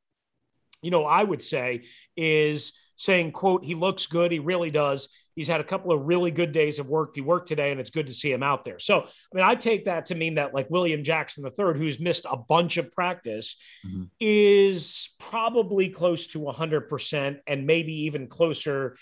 You 0.82 0.90
know, 0.90 1.04
I 1.04 1.22
would 1.22 1.42
say 1.42 1.82
is 2.16 2.72
saying, 2.96 3.32
quote, 3.32 3.64
he 3.64 3.74
looks 3.74 4.06
good. 4.06 4.30
He 4.30 4.38
really 4.38 4.70
does. 4.70 5.08
He's 5.34 5.48
had 5.48 5.62
a 5.62 5.64
couple 5.64 5.90
of 5.90 6.02
really 6.02 6.30
good 6.30 6.52
days 6.52 6.78
of 6.78 6.86
work. 6.86 7.12
He 7.14 7.22
worked 7.22 7.48
today, 7.48 7.70
and 7.70 7.80
it's 7.80 7.88
good 7.88 8.08
to 8.08 8.14
see 8.14 8.30
him 8.30 8.42
out 8.42 8.64
there. 8.64 8.78
So, 8.78 9.00
I 9.00 9.06
mean, 9.32 9.44
I 9.44 9.54
take 9.54 9.86
that 9.86 10.06
to 10.06 10.14
mean 10.14 10.34
that 10.34 10.52
like 10.52 10.68
William 10.68 11.02
Jackson 11.02 11.42
III, 11.44 11.78
who's 11.78 11.98
missed 11.98 12.26
a 12.30 12.36
bunch 12.36 12.76
of 12.76 12.92
practice, 12.92 13.56
mm-hmm. 13.86 14.04
is 14.20 15.14
probably 15.18 15.88
close 15.88 16.26
to 16.28 16.40
100% 16.40 17.38
and 17.46 17.66
maybe 17.66 18.02
even 18.02 18.26
closer 18.26 18.98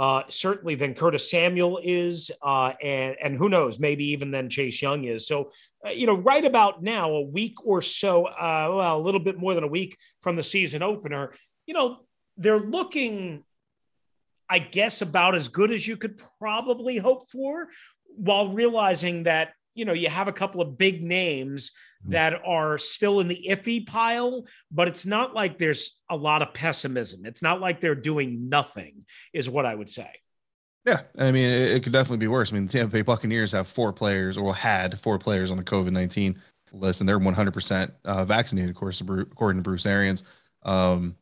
uh, 0.00 0.22
certainly 0.28 0.74
than 0.76 0.94
Curtis 0.94 1.30
Samuel 1.30 1.78
is, 1.84 2.30
uh, 2.42 2.72
and 2.82 3.16
and 3.22 3.36
who 3.36 3.50
knows, 3.50 3.78
maybe 3.78 4.04
even 4.12 4.30
than 4.30 4.48
Chase 4.48 4.80
Young 4.80 5.04
is. 5.04 5.26
So, 5.26 5.52
uh, 5.84 5.90
you 5.90 6.06
know, 6.06 6.16
right 6.16 6.46
about 6.52 6.82
now, 6.82 7.10
a 7.10 7.20
week 7.20 7.56
or 7.66 7.82
so, 7.82 8.24
uh, 8.24 8.72
well, 8.74 8.96
a 8.96 9.04
little 9.06 9.20
bit 9.20 9.38
more 9.38 9.54
than 9.54 9.62
a 9.62 9.74
week 9.78 9.98
from 10.22 10.36
the 10.36 10.42
season 10.42 10.82
opener, 10.82 11.34
you 11.66 11.74
know, 11.74 11.98
they're 12.38 12.58
looking, 12.58 13.44
I 14.48 14.58
guess, 14.58 15.02
about 15.02 15.34
as 15.34 15.48
good 15.48 15.70
as 15.70 15.86
you 15.86 15.98
could 15.98 16.18
probably 16.38 16.96
hope 16.96 17.28
for, 17.28 17.68
while 18.16 18.54
realizing 18.54 19.24
that 19.24 19.52
you 19.80 19.84
know 19.86 19.96
you 20.02 20.10
have 20.10 20.28
a 20.28 20.38
couple 20.40 20.60
of 20.60 20.76
big 20.76 21.02
names 21.02 21.72
Hmm. 22.04 22.12
that 22.12 22.40
are 22.46 22.78
still 22.78 23.20
in 23.20 23.28
the 23.28 23.46
iffy 23.50 23.86
pile, 23.86 24.46
but 24.70 24.88
it's 24.88 25.04
not 25.04 25.34
like 25.34 25.58
there's 25.58 25.98
a 26.08 26.16
lot 26.16 26.40
of 26.40 26.54
pessimism. 26.54 27.26
It's 27.26 27.42
not 27.42 27.60
like 27.60 27.80
they're 27.80 27.94
doing 27.94 28.48
nothing, 28.48 29.04
is 29.34 29.50
what 29.50 29.66
I 29.66 29.74
would 29.74 29.90
say. 29.90 30.10
Yeah, 30.86 31.02
I 31.18 31.30
mean, 31.30 31.44
it, 31.44 31.72
it 31.72 31.82
could 31.82 31.92
definitely 31.92 32.24
be 32.24 32.28
worse. 32.28 32.52
I 32.52 32.54
mean, 32.54 32.66
the 32.66 32.72
Tampa 32.72 32.92
Bay 32.92 33.02
Buccaneers 33.02 33.52
have 33.52 33.68
four 33.68 33.92
players, 33.92 34.38
or 34.38 34.54
had 34.54 34.98
four 34.98 35.18
players 35.18 35.50
on 35.50 35.58
the 35.58 35.62
COVID 35.62 35.92
nineteen 35.92 36.40
list, 36.72 37.00
and 37.00 37.08
they're 37.08 37.18
one 37.18 37.34
hundred 37.34 37.52
percent 37.52 37.92
uh, 38.06 38.24
vaccinated. 38.24 38.70
Of 38.70 38.76
course, 38.76 39.02
according 39.02 39.58
to 39.58 39.62
Bruce 39.62 39.84
Arians, 39.84 40.24
um, 40.62 41.16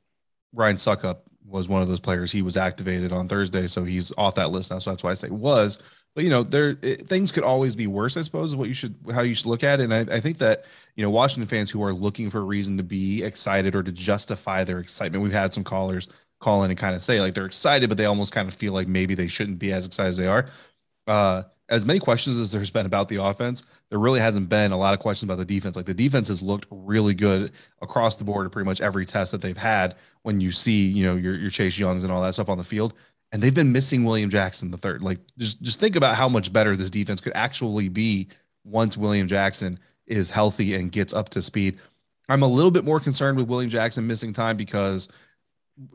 Ryan 0.53 0.77
Succop 0.77 1.23
was 1.45 1.69
one 1.69 1.83
of 1.83 1.89
those 1.89 1.99
players. 1.99 2.31
He 2.31 2.43
was 2.43 2.57
activated 2.57 3.13
on 3.13 3.27
Thursday, 3.27 3.67
so 3.67 3.83
he's 3.83 4.13
off 4.17 4.37
that 4.37 4.53
list 4.53 4.71
now. 4.71 4.79
So 4.79 4.91
that's 4.91 5.03
why 5.03 5.11
I 5.11 5.15
say 5.15 5.31
was 5.31 5.79
but 6.15 6.25
you 6.25 6.31
know 6.31 6.43
there 6.43 6.77
it, 6.83 7.07
things 7.09 7.33
could 7.33 7.45
always 7.45 7.77
be 7.77 7.87
worse 7.87 8.17
i 8.17 8.23
suppose 8.23 8.51
is 8.51 8.57
what 8.57 8.69
you 8.69 8.75
should 8.75 8.95
how 9.13 9.23
you 9.23 9.35
should 9.35 9.47
look 9.47 9.65
at 9.65 9.81
it. 9.81 9.91
And 9.91 9.95
I, 9.95 10.17
I, 10.17 10.21
think 10.21 10.39
that 10.39 10.65
you 10.97 11.03
know 11.03 11.11
washington 11.11 11.49
fans 11.49 11.71
who 11.71 11.83
are 11.83 11.93
looking 11.93 12.31
for 12.31 12.39
a 12.39 12.45
reason 12.45 12.77
to 12.77 12.83
be 12.83 13.23
excited 13.23 13.75
or 13.75 13.83
to 13.83 13.93
justify 13.93 14.65
their 14.65 14.79
excitement 14.79 15.23
we've 15.23 15.33
had 15.33 15.53
some 15.53 15.65
callers 15.65 16.09
call 16.41 16.65
in 16.65 16.71
and 16.71 16.79
kind 16.79 16.95
of 16.95 17.03
say 17.03 17.21
like 17.21 17.35
they're 17.35 17.47
excited 17.47 17.89
but 17.89 17.99
they 17.99 18.05
almost 18.07 18.33
kind 18.33 18.49
of 18.49 18.55
feel 18.55 18.73
like 18.73 18.89
maybe 18.89 19.15
they 19.15 19.29
shouldn't 19.29 19.59
be 19.59 19.73
as 19.73 19.87
excited 19.87 20.11
as 20.11 20.17
they 20.17 20.27
are. 20.27 20.47
Uh 21.07 21.43
as 21.71 21.85
many 21.85 21.99
questions 21.99 22.39
as 22.39 22.51
there's 22.51 22.71
been 22.71 22.87
about 22.87 23.09
the 23.09 23.23
offense 23.23 23.67
there 23.91 23.99
really 23.99 24.21
hasn't 24.21 24.49
been 24.49 24.73
a 24.73 24.77
lot 24.77 24.93
of 24.93 25.01
questions 25.01 25.25
about 25.25 25.39
the 25.39 25.45
defense. 25.45 25.75
Like 25.75 25.87
the 25.87 25.95
defense 25.95 26.29
has 26.29 26.43
looked 26.43 26.67
really 26.71 27.15
good 27.15 27.53
across 27.81 28.17
the 28.17 28.25
board 28.25 28.51
pretty 28.53 28.67
much 28.67 28.81
every 28.81 29.07
test 29.07 29.33
that 29.33 29.41
they've 29.41 29.57
had 29.57 29.97
when 30.23 30.41
you 30.41 30.53
see 30.53 30.87
you 30.87 31.07
know 31.07 31.17
your, 31.17 31.35
your 31.37 31.51
chase 31.51 31.79
youngs 31.79 32.05
and 32.05 32.13
all 32.13 32.23
that 32.23 32.35
stuff 32.35 32.49
on 32.49 32.59
the 32.59 32.65
field 32.65 32.95
and 33.33 33.43
they've 33.43 33.55
been 33.55 33.73
missing 33.73 34.05
William 34.05 34.31
Jackson 34.31 34.71
the 34.71 34.79
third. 34.79 35.03
Like 35.03 35.19
just 35.37 35.61
just 35.63 35.81
think 35.81 35.97
about 35.97 36.17
how 36.17 36.29
much 36.29 36.53
better 36.53 36.77
this 36.77 36.91
defense 36.91 37.21
could 37.21 37.35
actually 37.35 37.89
be 37.89 38.29
once 38.65 38.97
William 38.97 39.29
Jackson 39.29 39.79
is 40.07 40.31
healthy 40.31 40.75
and 40.75 40.91
gets 40.91 41.13
up 41.13 41.29
to 41.31 41.43
speed. 41.43 41.79
I'm 42.29 42.43
a 42.43 42.49
little 42.49 42.71
bit 42.71 42.85
more 42.85 43.01
concerned 43.01 43.39
with 43.39 43.49
William 43.49 43.71
Jackson 43.71 44.07
missing 44.07 44.33
time 44.33 44.57
because 44.57 45.09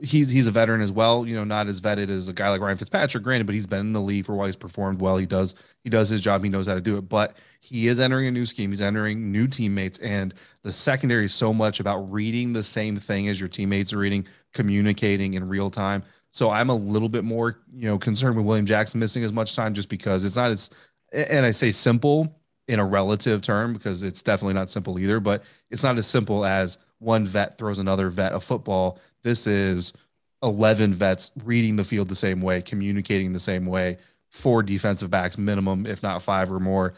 he's 0.01 0.29
he's 0.29 0.47
a 0.47 0.51
veteran 0.51 0.81
as 0.81 0.91
well. 0.91 1.25
You 1.25 1.35
know, 1.35 1.43
not 1.43 1.67
as 1.67 1.81
vetted 1.81 2.09
as 2.09 2.27
a 2.27 2.33
guy 2.33 2.49
like 2.49 2.61
Ryan 2.61 2.77
Fitzpatrick, 2.77 3.23
granted, 3.23 3.45
but 3.45 3.53
he's 3.53 3.67
been 3.67 3.81
in 3.81 3.93
the 3.93 4.01
league 4.01 4.25
for 4.25 4.33
a 4.33 4.35
while. 4.35 4.47
He's 4.47 4.55
performed 4.55 5.01
well. 5.01 5.17
He 5.17 5.25
does 5.25 5.55
he 5.83 5.89
does 5.89 6.09
his 6.09 6.21
job. 6.21 6.43
He 6.43 6.49
knows 6.49 6.67
how 6.67 6.75
to 6.75 6.81
do 6.81 6.97
it. 6.97 7.09
But 7.09 7.37
he 7.59 7.87
is 7.87 7.99
entering 7.99 8.27
a 8.27 8.31
new 8.31 8.45
scheme. 8.45 8.71
He's 8.71 8.81
entering 8.81 9.31
new 9.31 9.47
teammates, 9.47 9.99
and 9.99 10.33
the 10.63 10.73
secondary 10.73 11.25
is 11.25 11.33
so 11.33 11.53
much 11.53 11.79
about 11.79 12.11
reading 12.11 12.53
the 12.53 12.63
same 12.63 12.97
thing 12.97 13.27
as 13.27 13.39
your 13.39 13.49
teammates 13.49 13.93
are 13.93 13.97
reading, 13.97 14.27
communicating 14.53 15.33
in 15.33 15.47
real 15.47 15.69
time. 15.69 16.03
So 16.33 16.49
I'm 16.49 16.69
a 16.69 16.75
little 16.75 17.09
bit 17.09 17.23
more, 17.23 17.59
you 17.71 17.87
know, 17.87 17.99
concerned 17.99 18.35
with 18.35 18.45
William 18.45 18.65
Jackson 18.65 18.99
missing 18.99 19.23
as 19.23 19.31
much 19.31 19.55
time 19.55 19.75
just 19.75 19.87
because 19.87 20.25
it's 20.25 20.35
not 20.35 20.49
as, 20.49 20.71
and 21.13 21.45
I 21.45 21.51
say 21.51 21.71
simple 21.71 22.35
in 22.67 22.79
a 22.79 22.85
relative 22.85 23.43
term 23.43 23.71
because 23.71 24.01
it's 24.01 24.23
definitely 24.23 24.55
not 24.55 24.67
simple 24.67 24.97
either, 24.97 25.19
but 25.19 25.43
it's 25.69 25.83
not 25.83 25.97
as 25.97 26.07
simple 26.07 26.43
as 26.43 26.79
one 26.97 27.23
vet 27.23 27.59
throws 27.59 27.77
another 27.77 28.09
vet 28.09 28.33
a 28.33 28.39
football. 28.39 28.99
This 29.21 29.45
is 29.45 29.93
11 30.41 30.93
vets 30.93 31.31
reading 31.43 31.75
the 31.75 31.83
field 31.83 32.09
the 32.09 32.15
same 32.15 32.41
way, 32.41 32.63
communicating 32.63 33.31
the 33.31 33.39
same 33.39 33.67
way, 33.67 33.97
four 34.31 34.63
defensive 34.63 35.11
backs 35.11 35.37
minimum, 35.37 35.85
if 35.85 36.01
not 36.01 36.23
five 36.23 36.51
or 36.51 36.59
more, 36.59 36.95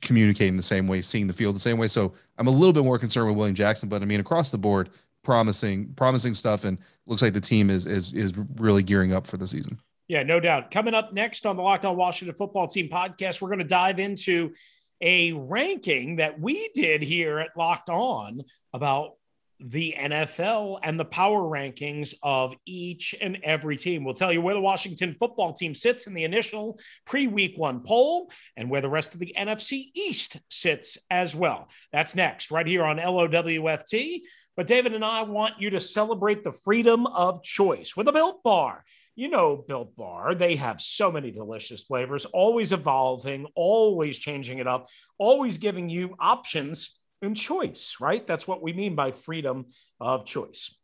communicating 0.00 0.54
the 0.54 0.62
same 0.62 0.86
way, 0.86 1.00
seeing 1.00 1.26
the 1.26 1.32
field 1.32 1.56
the 1.56 1.60
same 1.60 1.76
way. 1.78 1.88
So 1.88 2.12
I'm 2.38 2.46
a 2.46 2.50
little 2.50 2.72
bit 2.72 2.84
more 2.84 3.00
concerned 3.00 3.26
with 3.26 3.36
William 3.36 3.56
Jackson, 3.56 3.88
but 3.88 4.00
I 4.00 4.04
mean, 4.04 4.20
across 4.20 4.52
the 4.52 4.58
board, 4.58 4.90
promising 5.26 5.92
promising 5.96 6.34
stuff 6.34 6.62
and 6.62 6.78
looks 7.06 7.20
like 7.20 7.32
the 7.32 7.40
team 7.40 7.68
is 7.68 7.84
is 7.84 8.12
is 8.12 8.32
really 8.58 8.84
gearing 8.84 9.12
up 9.12 9.26
for 9.26 9.36
the 9.36 9.46
season. 9.48 9.76
Yeah, 10.06 10.22
no 10.22 10.38
doubt. 10.38 10.70
Coming 10.70 10.94
up 10.94 11.12
next 11.12 11.46
on 11.46 11.56
the 11.56 11.64
Locked 11.64 11.84
On 11.84 11.96
Washington 11.96 12.36
Football 12.36 12.68
Team 12.68 12.88
podcast, 12.88 13.42
we're 13.42 13.48
going 13.48 13.58
to 13.58 13.64
dive 13.64 13.98
into 13.98 14.52
a 15.00 15.32
ranking 15.32 16.16
that 16.16 16.38
we 16.38 16.70
did 16.74 17.02
here 17.02 17.40
at 17.40 17.48
Locked 17.56 17.90
On 17.90 18.44
about 18.72 19.14
the 19.58 19.94
NFL 19.98 20.78
and 20.82 21.00
the 21.00 21.04
power 21.04 21.42
rankings 21.42 22.14
of 22.22 22.54
each 22.66 23.14
and 23.20 23.38
every 23.42 23.76
team. 23.76 24.04
We'll 24.04 24.14
tell 24.14 24.32
you 24.32 24.40
where 24.40 24.54
the 24.54 24.60
Washington 24.60 25.16
football 25.18 25.52
team 25.52 25.74
sits 25.74 26.06
in 26.06 26.14
the 26.14 26.24
initial 26.24 26.78
pre 27.04 27.26
week 27.26 27.54
one 27.56 27.80
poll 27.80 28.30
and 28.56 28.70
where 28.70 28.80
the 28.80 28.88
rest 28.88 29.14
of 29.14 29.20
the 29.20 29.34
NFC 29.36 29.86
East 29.94 30.36
sits 30.50 30.98
as 31.10 31.34
well. 31.34 31.68
That's 31.92 32.14
next, 32.14 32.50
right 32.50 32.66
here 32.66 32.84
on 32.84 32.98
LOWFT. 32.98 34.22
But 34.56 34.66
David 34.66 34.94
and 34.94 35.04
I 35.04 35.22
want 35.22 35.60
you 35.60 35.70
to 35.70 35.80
celebrate 35.80 36.42
the 36.42 36.52
freedom 36.52 37.06
of 37.06 37.42
choice 37.42 37.94
with 37.96 38.08
a 38.08 38.12
built 38.12 38.42
bar. 38.42 38.84
You 39.18 39.28
know, 39.28 39.56
Built 39.56 39.96
Bar, 39.96 40.34
they 40.34 40.56
have 40.56 40.78
so 40.78 41.10
many 41.10 41.30
delicious 41.30 41.82
flavors, 41.84 42.26
always 42.26 42.72
evolving, 42.72 43.46
always 43.54 44.18
changing 44.18 44.58
it 44.58 44.66
up, 44.66 44.88
always 45.18 45.56
giving 45.56 45.88
you 45.88 46.14
options 46.20 46.98
and 47.22 47.34
choice, 47.34 47.96
right? 47.98 48.26
That's 48.26 48.46
what 48.46 48.62
we 48.62 48.74
mean 48.74 48.94
by 48.94 49.12
freedom 49.12 49.66
of 50.00 50.26
choice. 50.26 50.74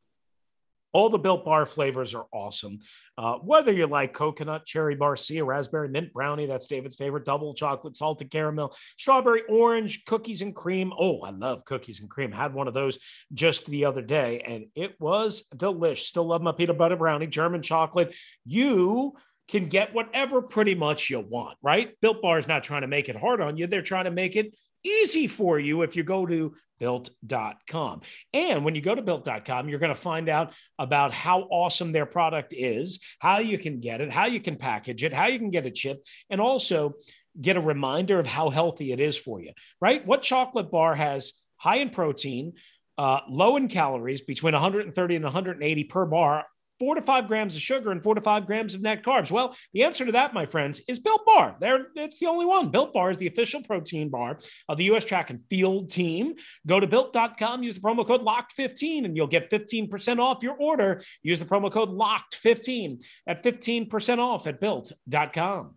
All 0.92 1.08
the 1.08 1.18
Built 1.18 1.44
Bar 1.44 1.66
flavors 1.66 2.14
are 2.14 2.26
awesome. 2.32 2.78
Uh, 3.16 3.34
whether 3.37 3.72
you 3.72 3.87
like 3.87 4.12
coconut, 4.12 4.66
cherry 4.66 4.96
barcia, 4.96 5.44
raspberry 5.44 5.88
mint 5.88 6.12
brownie, 6.12 6.46
that's 6.46 6.66
David's 6.66 6.96
favorite, 6.96 7.25
double 7.25 7.54
chocolate, 7.54 7.96
salted 7.96 8.30
caramel, 8.30 8.75
strawberry 8.99 9.42
orange, 9.49 10.04
cookies 10.04 10.42
and 10.42 10.54
cream. 10.54 10.92
Oh, 10.99 11.20
I 11.20 11.30
love 11.30 11.64
cookies 11.64 12.00
and 12.00 12.11
cream. 12.11 12.32
Had 12.32 12.54
one 12.54 12.68
of 12.68 12.75
those 12.75 12.99
just 13.32 13.66
the 13.66 13.84
other 13.84 14.02
day 14.02 14.42
and 14.46 14.66
it 14.75 15.00
was 15.00 15.44
delish. 15.54 15.99
Still 15.99 16.25
love 16.25 16.42
my 16.42 16.52
peanut 16.52 16.78
butter 16.78 16.96
brownie, 16.96 17.26
German 17.26 17.62
chocolate. 17.62 18.14
You 18.44 19.14
can 19.49 19.66
get 19.66 19.94
whatever 19.94 20.40
pretty 20.40 20.75
much 20.75 21.11
you 21.11 21.20
want, 21.20 21.58
right? 21.62 21.99
Built 22.00 22.22
Bar 22.22 22.38
is 22.38 22.49
not 22.49 22.62
trying 22.62 22.82
to 22.82 22.87
make 22.87 23.08
it 23.08 23.16
hard 23.16 23.40
on 23.40 23.56
you. 23.56 23.66
They're 23.66 23.82
trying 23.82 24.04
to 24.04 24.11
make 24.11 24.37
it 24.37 24.54
easy 24.85 25.27
for 25.27 25.59
you 25.59 25.83
if 25.83 25.97
you 25.97 26.03
go 26.03 26.27
to 26.27 26.55
built.com. 26.79 28.01
And 28.33 28.65
when 28.65 28.75
you 28.75 28.81
go 28.81 28.95
to 28.95 29.03
built.com, 29.03 29.69
you're 29.69 29.79
going 29.79 29.95
to 29.95 30.01
find 30.01 30.29
out 30.29 30.53
about 30.79 31.12
how 31.12 31.43
awesome 31.43 31.93
their 31.93 32.07
product 32.07 32.53
is, 32.57 32.99
how 33.21 33.39
you 33.39 33.57
can 33.57 33.79
get 33.79 34.01
it, 34.01 34.12
how 34.12 34.27
you 34.27 34.41
can 34.41 34.57
package 34.57 35.05
it, 35.05 35.12
how 35.12 35.27
you 35.27 35.39
can 35.39 35.51
get 35.51 35.67
it 35.67 35.79
shipped, 35.79 36.09
and 36.29 36.41
also 36.41 36.95
get 37.41 37.57
a 37.57 37.61
reminder 37.61 38.19
of 38.19 38.27
how 38.27 38.51
healthy 38.51 38.93
it 38.93 39.01
is 39.01 39.17
for 39.17 39.41
you, 39.41 39.53
right? 39.81 40.05
What 40.05 40.23
chocolate 40.23 40.71
bar 40.71 40.95
has 40.95 41.35
high 41.57 41.77
in 41.77 41.91
protein, 41.91 42.55
uh, 42.99 43.21
low 43.29 43.57
in 43.57 43.69
calories, 43.69 44.21
between 44.21 44.53
130 44.53 45.17
and 45.17 45.25
180 45.25 45.85
per 45.85 46.05
bar, 46.05 46.47
four 46.83 46.97
to 46.97 47.03
five 47.03 47.29
grams 47.29 47.55
of 47.55 47.62
sugar 47.62 47.93
and 47.93 48.03
four 48.03 48.17
to 48.17 48.21
five 48.21 48.45
grams 48.45 48.75
of 48.75 48.83
net 48.83 49.05
carbs? 49.05 49.31
Well, 49.31 49.55
the 49.73 49.85
answer 49.85 50.05
to 50.05 50.11
that, 50.11 50.35
my 50.35 50.47
friends, 50.47 50.83
is 50.89 50.99
Built 50.99 51.25
Bar. 51.25 51.55
There, 51.61 51.87
it's 51.95 52.19
the 52.19 52.27
only 52.27 52.45
one. 52.45 52.73
Built 52.73 52.93
Bar 52.93 53.12
is 53.12 53.19
the 53.19 53.29
official 53.29 53.62
protein 53.62 54.09
bar 54.09 54.39
of 54.69 54.79
the 54.79 54.85
U.S. 54.87 55.05
track 55.05 55.31
and 55.31 55.39
field 55.49 55.91
team. 55.91 56.35
Go 56.67 56.81
to 56.81 56.89
built.com, 56.89 57.62
use 57.62 57.77
the 57.77 57.81
promo 57.81 58.05
code 58.05 58.23
LOCKED15, 58.23 59.05
and 59.05 59.17
you'll 59.17 59.29
get 59.29 59.49
15% 59.49 60.19
off 60.19 60.43
your 60.43 60.57
order. 60.59 61.01
Use 61.23 61.39
the 61.39 61.45
promo 61.45 61.71
code 61.71 61.91
LOCKED15 61.91 63.05
at 63.29 63.45
15% 63.45 64.19
off 64.19 64.49
at 64.49 64.61
built.com. 64.61 65.77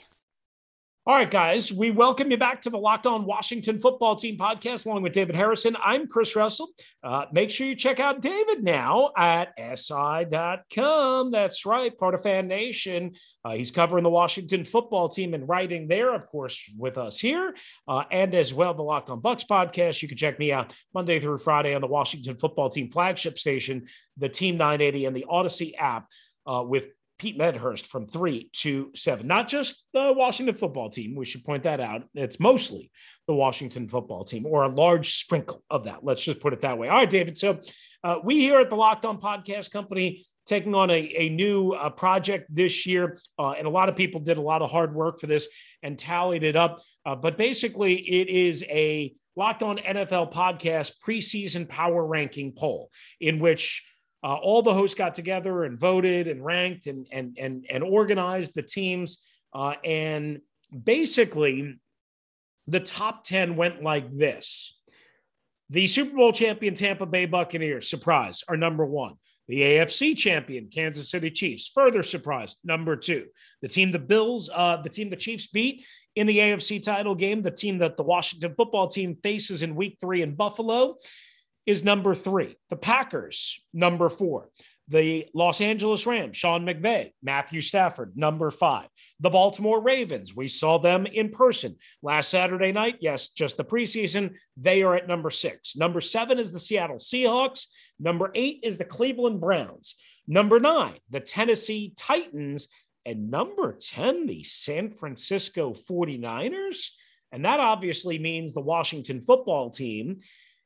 All 1.07 1.15
right, 1.15 1.31
guys, 1.31 1.73
we 1.73 1.89
welcome 1.89 2.29
you 2.29 2.37
back 2.37 2.61
to 2.61 2.69
the 2.69 2.77
Locked 2.77 3.07
On 3.07 3.25
Washington 3.25 3.79
Football 3.79 4.15
Team 4.15 4.37
podcast, 4.37 4.85
along 4.85 5.01
with 5.01 5.13
David 5.13 5.35
Harrison. 5.35 5.75
I'm 5.83 6.05
Chris 6.05 6.35
Russell. 6.35 6.69
Uh, 7.03 7.25
make 7.31 7.49
sure 7.49 7.65
you 7.65 7.73
check 7.73 7.99
out 7.99 8.21
David 8.21 8.63
now 8.63 9.09
at 9.17 9.51
SI.com. 9.57 11.31
That's 11.31 11.65
right, 11.65 11.97
part 11.97 12.13
of 12.13 12.21
Fan 12.21 12.47
Nation. 12.47 13.13
Uh, 13.43 13.53
he's 13.53 13.71
covering 13.71 14.03
the 14.03 14.11
Washington 14.11 14.63
Football 14.63 15.09
Team 15.09 15.33
and 15.33 15.49
writing 15.49 15.87
there, 15.87 16.13
of 16.13 16.27
course, 16.27 16.69
with 16.77 16.99
us 16.99 17.19
here, 17.19 17.55
uh, 17.87 18.03
and 18.11 18.35
as 18.35 18.53
well 18.53 18.75
the 18.75 18.83
Locked 18.83 19.09
On 19.09 19.19
Bucks 19.19 19.43
podcast. 19.43 20.03
You 20.03 20.07
can 20.07 20.17
check 20.17 20.37
me 20.37 20.51
out 20.51 20.71
Monday 20.93 21.19
through 21.19 21.39
Friday 21.39 21.73
on 21.73 21.81
the 21.81 21.87
Washington 21.87 22.37
Football 22.37 22.69
Team 22.69 22.91
flagship 22.91 23.39
station, 23.39 23.87
the 24.17 24.29
Team 24.29 24.55
980, 24.55 25.05
and 25.05 25.15
the 25.15 25.25
Odyssey 25.27 25.75
app 25.75 26.05
uh, 26.45 26.63
with 26.63 26.89
Pete 27.21 27.37
Medhurst 27.37 27.85
from 27.85 28.07
three 28.07 28.49
to 28.51 28.89
seven. 28.95 29.27
Not 29.27 29.47
just 29.47 29.85
the 29.93 30.11
Washington 30.11 30.55
football 30.55 30.89
team. 30.89 31.13
We 31.15 31.23
should 31.23 31.43
point 31.43 31.65
that 31.65 31.79
out. 31.79 32.01
It's 32.15 32.39
mostly 32.39 32.89
the 33.27 33.35
Washington 33.35 33.87
football 33.87 34.23
team 34.23 34.47
or 34.47 34.63
a 34.63 34.67
large 34.67 35.13
sprinkle 35.13 35.63
of 35.69 35.83
that. 35.83 36.03
Let's 36.03 36.23
just 36.23 36.39
put 36.39 36.51
it 36.51 36.61
that 36.61 36.79
way. 36.79 36.87
All 36.87 36.95
right, 36.95 37.07
David. 37.07 37.37
So 37.37 37.59
uh, 38.03 38.15
we 38.23 38.39
here 38.39 38.59
at 38.59 38.71
the 38.71 38.75
Locked 38.75 39.05
On 39.05 39.21
Podcast 39.21 39.69
Company 39.69 40.25
taking 40.47 40.73
on 40.73 40.89
a, 40.89 41.13
a 41.15 41.29
new 41.29 41.73
uh, 41.73 41.91
project 41.91 42.47
this 42.49 42.87
year. 42.87 43.19
Uh, 43.37 43.51
and 43.51 43.67
a 43.67 43.69
lot 43.69 43.87
of 43.87 43.95
people 43.95 44.19
did 44.19 44.39
a 44.39 44.41
lot 44.41 44.63
of 44.63 44.71
hard 44.71 44.95
work 44.95 45.19
for 45.19 45.27
this 45.27 45.47
and 45.83 45.99
tallied 45.99 46.41
it 46.41 46.55
up. 46.55 46.81
Uh, 47.05 47.15
but 47.15 47.37
basically, 47.37 47.97
it 47.97 48.29
is 48.29 48.63
a 48.63 49.13
Locked 49.35 49.61
On 49.61 49.77
NFL 49.77 50.33
podcast 50.33 50.93
preseason 51.05 51.69
power 51.69 52.03
ranking 52.03 52.51
poll 52.51 52.89
in 53.19 53.37
which 53.37 53.83
uh, 54.23 54.35
all 54.35 54.61
the 54.61 54.73
hosts 54.73 54.95
got 54.95 55.15
together 55.15 55.63
and 55.63 55.79
voted 55.79 56.27
and 56.27 56.43
ranked 56.45 56.87
and 56.87 57.07
and 57.11 57.37
and 57.39 57.65
and 57.69 57.83
organized 57.83 58.53
the 58.53 58.61
teams. 58.61 59.23
Uh, 59.53 59.73
and 59.83 60.41
basically, 60.83 61.79
the 62.67 62.79
top 62.79 63.23
ten 63.23 63.55
went 63.55 63.81
like 63.81 64.15
this: 64.15 64.79
the 65.69 65.87
Super 65.87 66.15
Bowl 66.15 66.31
champion 66.31 66.75
Tampa 66.75 67.05
Bay 67.05 67.25
Buccaneers, 67.25 67.89
surprise, 67.89 68.43
are 68.47 68.57
number 68.57 68.85
one. 68.85 69.15
The 69.47 69.61
AFC 69.61 70.15
champion 70.15 70.69
Kansas 70.69 71.09
City 71.09 71.31
Chiefs, 71.31 71.71
further 71.73 72.03
surprise, 72.03 72.57
number 72.63 72.95
two. 72.95 73.25
The 73.61 73.67
team 73.67 73.91
the 73.91 73.99
Bills, 73.99 74.49
uh, 74.53 74.77
the 74.77 74.89
team 74.89 75.09
the 75.09 75.15
Chiefs 75.15 75.47
beat 75.47 75.83
in 76.15 76.27
the 76.27 76.37
AFC 76.37 76.81
title 76.81 77.15
game, 77.15 77.41
the 77.41 77.51
team 77.51 77.79
that 77.79 77.97
the 77.97 78.03
Washington 78.03 78.53
football 78.55 78.87
team 78.87 79.17
faces 79.23 79.63
in 79.63 79.75
Week 79.75 79.97
Three 79.99 80.21
in 80.21 80.35
Buffalo 80.35 80.97
is 81.65 81.83
number 81.83 82.15
three. 82.15 82.55
The 82.69 82.75
Packers, 82.75 83.59
number 83.73 84.09
four. 84.09 84.49
The 84.87 85.27
Los 85.33 85.61
Angeles 85.61 86.05
Rams, 86.05 86.35
Sean 86.35 86.65
McVay, 86.65 87.11
Matthew 87.23 87.61
Stafford, 87.61 88.17
number 88.17 88.51
five. 88.51 88.87
The 89.21 89.29
Baltimore 89.29 89.81
Ravens, 89.81 90.35
we 90.35 90.49
saw 90.49 90.79
them 90.79 91.05
in 91.05 91.29
person 91.29 91.77
last 92.03 92.29
Saturday 92.29 92.73
night. 92.73 92.97
Yes, 92.99 93.29
just 93.29 93.55
the 93.55 93.63
preseason. 93.63 94.33
They 94.57 94.83
are 94.83 94.95
at 94.95 95.07
number 95.07 95.29
six. 95.29 95.77
Number 95.77 96.01
seven 96.01 96.39
is 96.39 96.51
the 96.51 96.59
Seattle 96.59 96.97
Seahawks. 96.97 97.67
Number 97.99 98.31
eight 98.35 98.59
is 98.63 98.77
the 98.77 98.83
Cleveland 98.83 99.39
Browns. 99.39 99.95
Number 100.27 100.59
nine, 100.59 100.97
the 101.09 101.21
Tennessee 101.21 101.93
Titans. 101.95 102.67
And 103.05 103.31
number 103.31 103.77
10, 103.79 104.27
the 104.27 104.43
San 104.43 104.91
Francisco 104.91 105.73
49ers. 105.73 106.89
And 107.31 107.45
that 107.45 107.59
obviously 107.59 108.19
means 108.19 108.53
the 108.53 108.61
Washington 108.61 109.21
football 109.21 109.69
team 109.69 110.19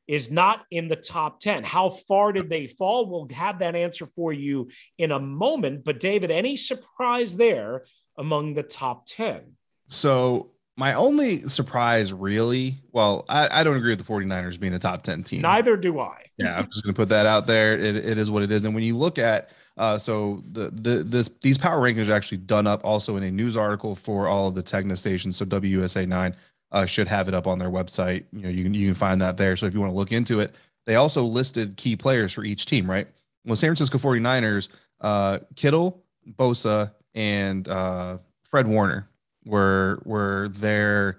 is 0.06 0.30
not 0.30 0.64
in 0.70 0.88
the 0.88 0.96
top 0.96 1.40
10. 1.40 1.64
How 1.64 1.90
far 1.90 2.32
did 2.32 2.48
they 2.48 2.66
fall? 2.66 3.10
We'll 3.10 3.28
have 3.34 3.58
that 3.60 3.74
answer 3.74 4.06
for 4.14 4.32
you 4.32 4.68
in 4.98 5.12
a 5.12 5.18
moment. 5.18 5.84
But, 5.84 6.00
David, 6.00 6.30
any 6.30 6.56
surprise 6.56 7.36
there 7.36 7.84
among 8.16 8.54
the 8.54 8.62
top 8.62 9.06
10? 9.06 9.42
So, 9.86 10.50
my 10.76 10.94
only 10.94 11.42
surprise, 11.48 12.12
really, 12.12 12.76
well, 12.92 13.24
I, 13.28 13.60
I 13.60 13.64
don't 13.64 13.76
agree 13.76 13.92
with 13.92 14.04
the 14.04 14.12
49ers 14.12 14.60
being 14.60 14.74
a 14.74 14.78
top 14.78 15.02
10 15.02 15.24
team. 15.24 15.40
Neither 15.40 15.76
do 15.76 15.98
I. 16.00 16.26
yeah, 16.36 16.58
I'm 16.58 16.68
just 16.70 16.84
going 16.84 16.94
to 16.94 16.98
put 16.98 17.08
that 17.08 17.24
out 17.24 17.46
there. 17.46 17.78
It, 17.78 17.96
it 17.96 18.18
is 18.18 18.30
what 18.30 18.42
it 18.42 18.50
is. 18.50 18.64
And 18.64 18.74
when 18.74 18.84
you 18.84 18.96
look 18.96 19.18
at, 19.18 19.50
uh, 19.78 19.98
so 19.98 20.42
the 20.52 20.70
the 20.70 21.02
this 21.02 21.30
these 21.42 21.58
power 21.58 21.78
rankings 21.80 22.08
are 22.08 22.14
actually 22.14 22.38
done 22.38 22.66
up 22.66 22.82
also 22.82 23.16
in 23.16 23.22
a 23.22 23.30
news 23.30 23.58
article 23.58 23.94
for 23.94 24.26
all 24.26 24.48
of 24.48 24.54
the 24.54 24.62
Tegna 24.62 24.96
stations. 24.96 25.36
So 25.36 25.44
WUSA 25.44 26.08
nine 26.08 26.34
uh, 26.76 26.84
should 26.84 27.08
have 27.08 27.26
it 27.26 27.32
up 27.32 27.46
on 27.46 27.58
their 27.58 27.70
website. 27.70 28.24
You 28.32 28.42
know, 28.42 28.48
you 28.50 28.62
can 28.64 28.74
you 28.74 28.88
can 28.88 28.94
find 28.94 29.20
that 29.22 29.38
there. 29.38 29.56
So 29.56 29.64
if 29.64 29.72
you 29.72 29.80
want 29.80 29.92
to 29.92 29.96
look 29.96 30.12
into 30.12 30.40
it, 30.40 30.54
they 30.84 30.96
also 30.96 31.22
listed 31.22 31.78
key 31.78 31.96
players 31.96 32.34
for 32.34 32.44
each 32.44 32.66
team, 32.66 32.88
right? 32.88 33.08
Well, 33.46 33.56
San 33.56 33.68
Francisco 33.68 33.96
49ers, 33.96 34.68
uh, 35.00 35.38
Kittle, 35.54 36.04
Bosa, 36.38 36.92
and 37.14 37.66
uh, 37.66 38.18
Fred 38.44 38.66
Warner 38.66 39.08
were 39.46 40.02
were 40.04 40.48
their 40.50 41.18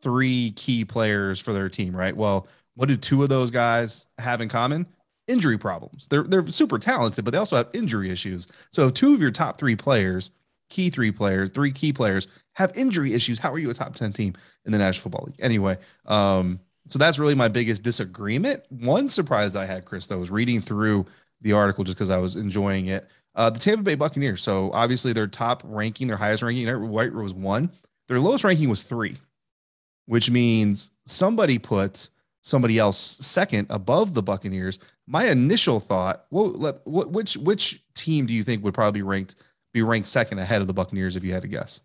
three 0.00 0.50
key 0.56 0.84
players 0.84 1.38
for 1.38 1.52
their 1.52 1.68
team, 1.68 1.96
right? 1.96 2.16
Well, 2.16 2.48
what 2.74 2.88
do 2.88 2.96
two 2.96 3.22
of 3.22 3.28
those 3.28 3.52
guys 3.52 4.06
have 4.18 4.40
in 4.40 4.48
common? 4.48 4.84
Injury 5.28 5.58
problems. 5.58 6.08
They're 6.08 6.24
they're 6.24 6.46
super 6.48 6.80
talented, 6.80 7.24
but 7.24 7.30
they 7.30 7.38
also 7.38 7.56
have 7.56 7.68
injury 7.72 8.10
issues. 8.10 8.48
So 8.70 8.90
two 8.90 9.14
of 9.14 9.20
your 9.20 9.30
top 9.30 9.58
three 9.58 9.76
players, 9.76 10.32
key 10.70 10.90
three 10.90 11.12
players, 11.12 11.52
three 11.52 11.70
key 11.70 11.92
players 11.92 12.26
have 12.58 12.76
injury 12.76 13.14
issues. 13.14 13.38
How 13.38 13.52
are 13.52 13.58
you 13.58 13.70
a 13.70 13.74
top 13.74 13.94
10 13.94 14.12
team 14.12 14.34
in 14.64 14.72
the 14.72 14.78
National 14.78 15.04
Football 15.04 15.26
League? 15.28 15.36
Anyway, 15.38 15.78
um, 16.06 16.58
so 16.88 16.98
that's 16.98 17.16
really 17.16 17.36
my 17.36 17.46
biggest 17.46 17.84
disagreement. 17.84 18.64
One 18.68 19.08
surprise 19.08 19.52
that 19.52 19.62
I 19.62 19.66
had, 19.66 19.84
Chris, 19.84 20.08
though, 20.08 20.18
was 20.18 20.32
reading 20.32 20.60
through 20.60 21.06
the 21.40 21.52
article 21.52 21.84
just 21.84 21.96
because 21.96 22.10
I 22.10 22.18
was 22.18 22.34
enjoying 22.34 22.86
it. 22.88 23.06
Uh, 23.36 23.48
the 23.48 23.60
Tampa 23.60 23.84
Bay 23.84 23.94
Buccaneers. 23.94 24.42
So 24.42 24.72
obviously 24.72 25.12
their 25.12 25.28
top 25.28 25.62
ranking, 25.64 26.08
their 26.08 26.16
highest 26.16 26.42
ranking, 26.42 26.66
White 26.88 27.14
was 27.14 27.32
one. 27.32 27.70
Their 28.08 28.18
lowest 28.18 28.42
ranking 28.42 28.68
was 28.68 28.82
three, 28.82 29.18
which 30.06 30.28
means 30.28 30.90
somebody 31.04 31.58
put 31.58 32.08
somebody 32.42 32.76
else 32.76 33.18
second 33.20 33.68
above 33.70 34.14
the 34.14 34.22
Buccaneers. 34.22 34.80
My 35.06 35.28
initial 35.28 35.78
thought, 35.78 36.24
well, 36.30 36.48
what, 36.84 37.12
which 37.12 37.36
which 37.36 37.84
team 37.94 38.26
do 38.26 38.32
you 38.32 38.42
think 38.42 38.64
would 38.64 38.74
probably 38.74 38.98
be 38.98 39.04
ranked 39.06 39.36
be 39.72 39.82
ranked 39.82 40.08
second 40.08 40.40
ahead 40.40 40.60
of 40.60 40.66
the 40.66 40.72
Buccaneers 40.72 41.14
if 41.14 41.22
you 41.22 41.32
had 41.32 41.42
to 41.42 41.48
guess? 41.48 41.82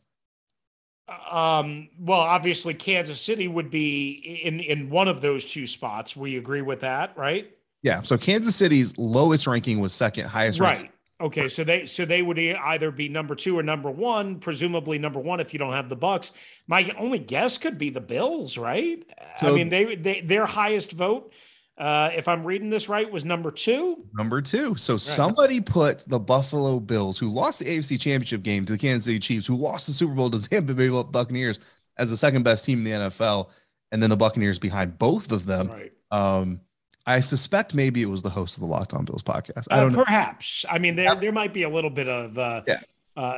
Um, 1.10 1.90
well, 2.00 2.20
obviously, 2.20 2.74
Kansas 2.74 3.20
City 3.20 3.48
would 3.48 3.70
be 3.70 4.42
in 4.44 4.60
in 4.60 4.90
one 4.90 5.08
of 5.08 5.22
those 5.22 5.46
two 5.46 5.68
spots. 5.68 6.16
We 6.16 6.38
agree 6.38 6.62
with 6.62 6.82
that, 6.82 7.18
right? 7.18 7.52
Yeah. 7.82 8.02
So 8.02 8.18
Kansas 8.18 8.56
City's 8.56 8.98
lowest 8.98 9.46
ranking 9.46 9.80
was 9.80 9.94
second, 9.94 10.26
highest 10.26 10.60
right. 10.60 10.78
Ranking. 10.78 10.90
Okay, 11.22 11.48
so 11.48 11.64
they 11.64 11.86
so 11.86 12.04
they 12.04 12.22
would 12.22 12.38
either 12.38 12.92
be 12.92 13.08
number 13.08 13.34
two 13.36 13.58
or 13.58 13.64
number 13.64 13.90
one, 13.90 14.40
presumably 14.40 14.98
number 14.98 15.20
one 15.20 15.40
if 15.40 15.54
you 15.54 15.60
don't 15.60 15.72
have 15.72 15.88
the 15.88 15.96
Bucks. 15.96 16.32
My 16.68 16.94
only 16.98 17.20
guess 17.20 17.58
could 17.58 17.78
be 17.78 17.90
the 17.90 18.02
Bills, 18.02 18.58
right? 18.58 19.06
So, 19.38 19.50
I 19.50 19.52
mean, 19.54 19.70
they, 19.70 19.96
they 19.96 20.22
their 20.22 20.46
highest 20.46 20.92
vote 20.92 21.32
uh, 21.78 22.12
if 22.14 22.28
I'm 22.28 22.44
reading 22.44 22.70
this 22.70 22.88
right, 22.88 23.10
was 23.12 23.26
number 23.26 23.50
two. 23.50 24.06
Number 24.14 24.42
two. 24.42 24.76
So 24.76 24.94
right. 24.94 25.02
somebody 25.02 25.60
put 25.60 26.08
the 26.08 26.20
Buffalo 26.20 26.80
Bills, 26.80 27.18
who 27.18 27.28
lost 27.28 27.60
the 27.60 27.66
AFC 27.66 28.00
Championship 28.00 28.44
game 28.44 28.66
to 28.66 28.74
the 28.74 28.78
Kansas 28.78 29.06
City 29.06 29.20
Chiefs, 29.20 29.48
who 29.48 29.56
lost 29.56 29.88
the 29.88 29.94
Super 29.94 30.14
Bowl 30.14 30.30
to 30.30 30.38
the 30.38 30.48
Tampa 30.50 30.74
Bay 30.74 30.90
Buccaneers, 30.90 31.60
as 31.98 32.10
the 32.10 32.18
second 32.18 32.44
best 32.44 32.66
team 32.66 32.80
in 32.80 32.84
the 32.84 32.92
NFL, 33.10 33.50
and 33.92 34.02
then 34.02 34.10
the 34.10 34.18
Buccaneers 34.18 34.60
behind 34.60 35.00
both 35.00 35.32
of 35.32 35.46
them. 35.46 35.70
Right. 35.70 35.92
Um, 36.12 36.62
I 37.06 37.20
suspect 37.20 37.74
maybe 37.74 38.02
it 38.02 38.10
was 38.10 38.22
the 38.22 38.30
host 38.30 38.56
of 38.56 38.62
the 38.62 38.68
Locked 38.68 38.94
On 38.94 39.04
Bills 39.04 39.24
podcast. 39.24 39.68
I 39.70 39.82
don't 39.82 39.96
uh, 39.96 40.04
perhaps. 40.04 40.66
I 40.70 40.80
mean, 40.80 40.96
there 40.96 41.16
there 41.16 41.32
might 41.32 41.54
be 41.54 41.64
a 41.64 41.70
little 41.70 41.90
bit 41.90 42.08
of 42.08 42.38
uh, 42.38 42.62
yeah. 42.68 42.82
uh, 43.18 43.38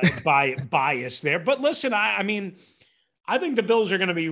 bias 0.70 1.20
there, 1.20 1.38
but 1.38 1.60
listen, 1.60 1.92
I, 1.92 2.18
I 2.18 2.22
mean, 2.22 2.56
I 3.26 3.38
think 3.38 3.56
the 3.56 3.62
Bills 3.62 3.90
are 3.90 3.98
going 3.98 4.08
to 4.08 4.14
be 4.14 4.30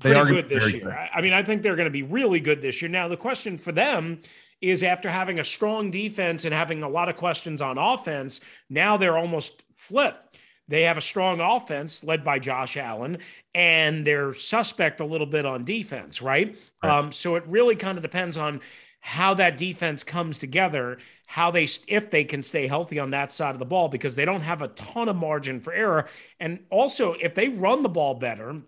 pretty 0.00 0.16
are 0.16 0.26
good 0.26 0.48
this 0.48 0.72
year. 0.72 0.84
Good. 0.84 0.92
I 0.92 1.20
mean, 1.20 1.32
I 1.32 1.42
think 1.42 1.62
they're 1.62 1.76
going 1.76 1.86
to 1.86 1.90
be 1.90 2.02
really 2.02 2.40
good 2.40 2.62
this 2.62 2.82
year. 2.82 2.90
Now, 2.90 3.08
the 3.08 3.16
question 3.16 3.58
for 3.58 3.72
them 3.72 4.20
is 4.60 4.82
after 4.82 5.10
having 5.10 5.38
a 5.38 5.44
strong 5.44 5.90
defense 5.90 6.44
and 6.44 6.54
having 6.54 6.82
a 6.82 6.88
lot 6.88 7.08
of 7.08 7.16
questions 7.16 7.60
on 7.60 7.78
offense, 7.78 8.40
now 8.70 8.96
they're 8.96 9.18
almost 9.18 9.62
flipped. 9.74 10.38
They 10.66 10.82
have 10.82 10.96
a 10.96 11.02
strong 11.02 11.40
offense 11.40 12.02
led 12.02 12.24
by 12.24 12.38
Josh 12.38 12.76
Allen, 12.76 13.18
and 13.54 14.06
they're 14.06 14.32
suspect 14.32 15.00
a 15.00 15.04
little 15.04 15.26
bit 15.26 15.44
on 15.44 15.64
defense, 15.64 16.22
right? 16.22 16.56
right. 16.82 16.90
Um, 16.90 17.12
so 17.12 17.36
it 17.36 17.44
really 17.46 17.76
kind 17.76 17.98
of 17.98 18.02
depends 18.02 18.36
on 18.38 18.60
how 19.00 19.34
that 19.34 19.58
defense 19.58 20.02
comes 20.02 20.38
together, 20.38 20.96
how 21.26 21.50
they 21.50 21.68
if 21.86 22.10
they 22.10 22.24
can 22.24 22.42
stay 22.42 22.66
healthy 22.66 22.98
on 22.98 23.10
that 23.10 23.34
side 23.34 23.54
of 23.54 23.58
the 23.58 23.66
ball 23.66 23.88
because 23.88 24.14
they 24.14 24.24
don't 24.24 24.40
have 24.40 24.62
a 24.62 24.68
ton 24.68 25.10
of 25.10 25.16
margin 25.16 25.60
for 25.60 25.74
error, 25.74 26.08
and 26.40 26.60
also 26.70 27.12
if 27.12 27.34
they 27.34 27.48
run 27.48 27.82
the 27.82 27.88
ball 27.90 28.14
better 28.14 28.62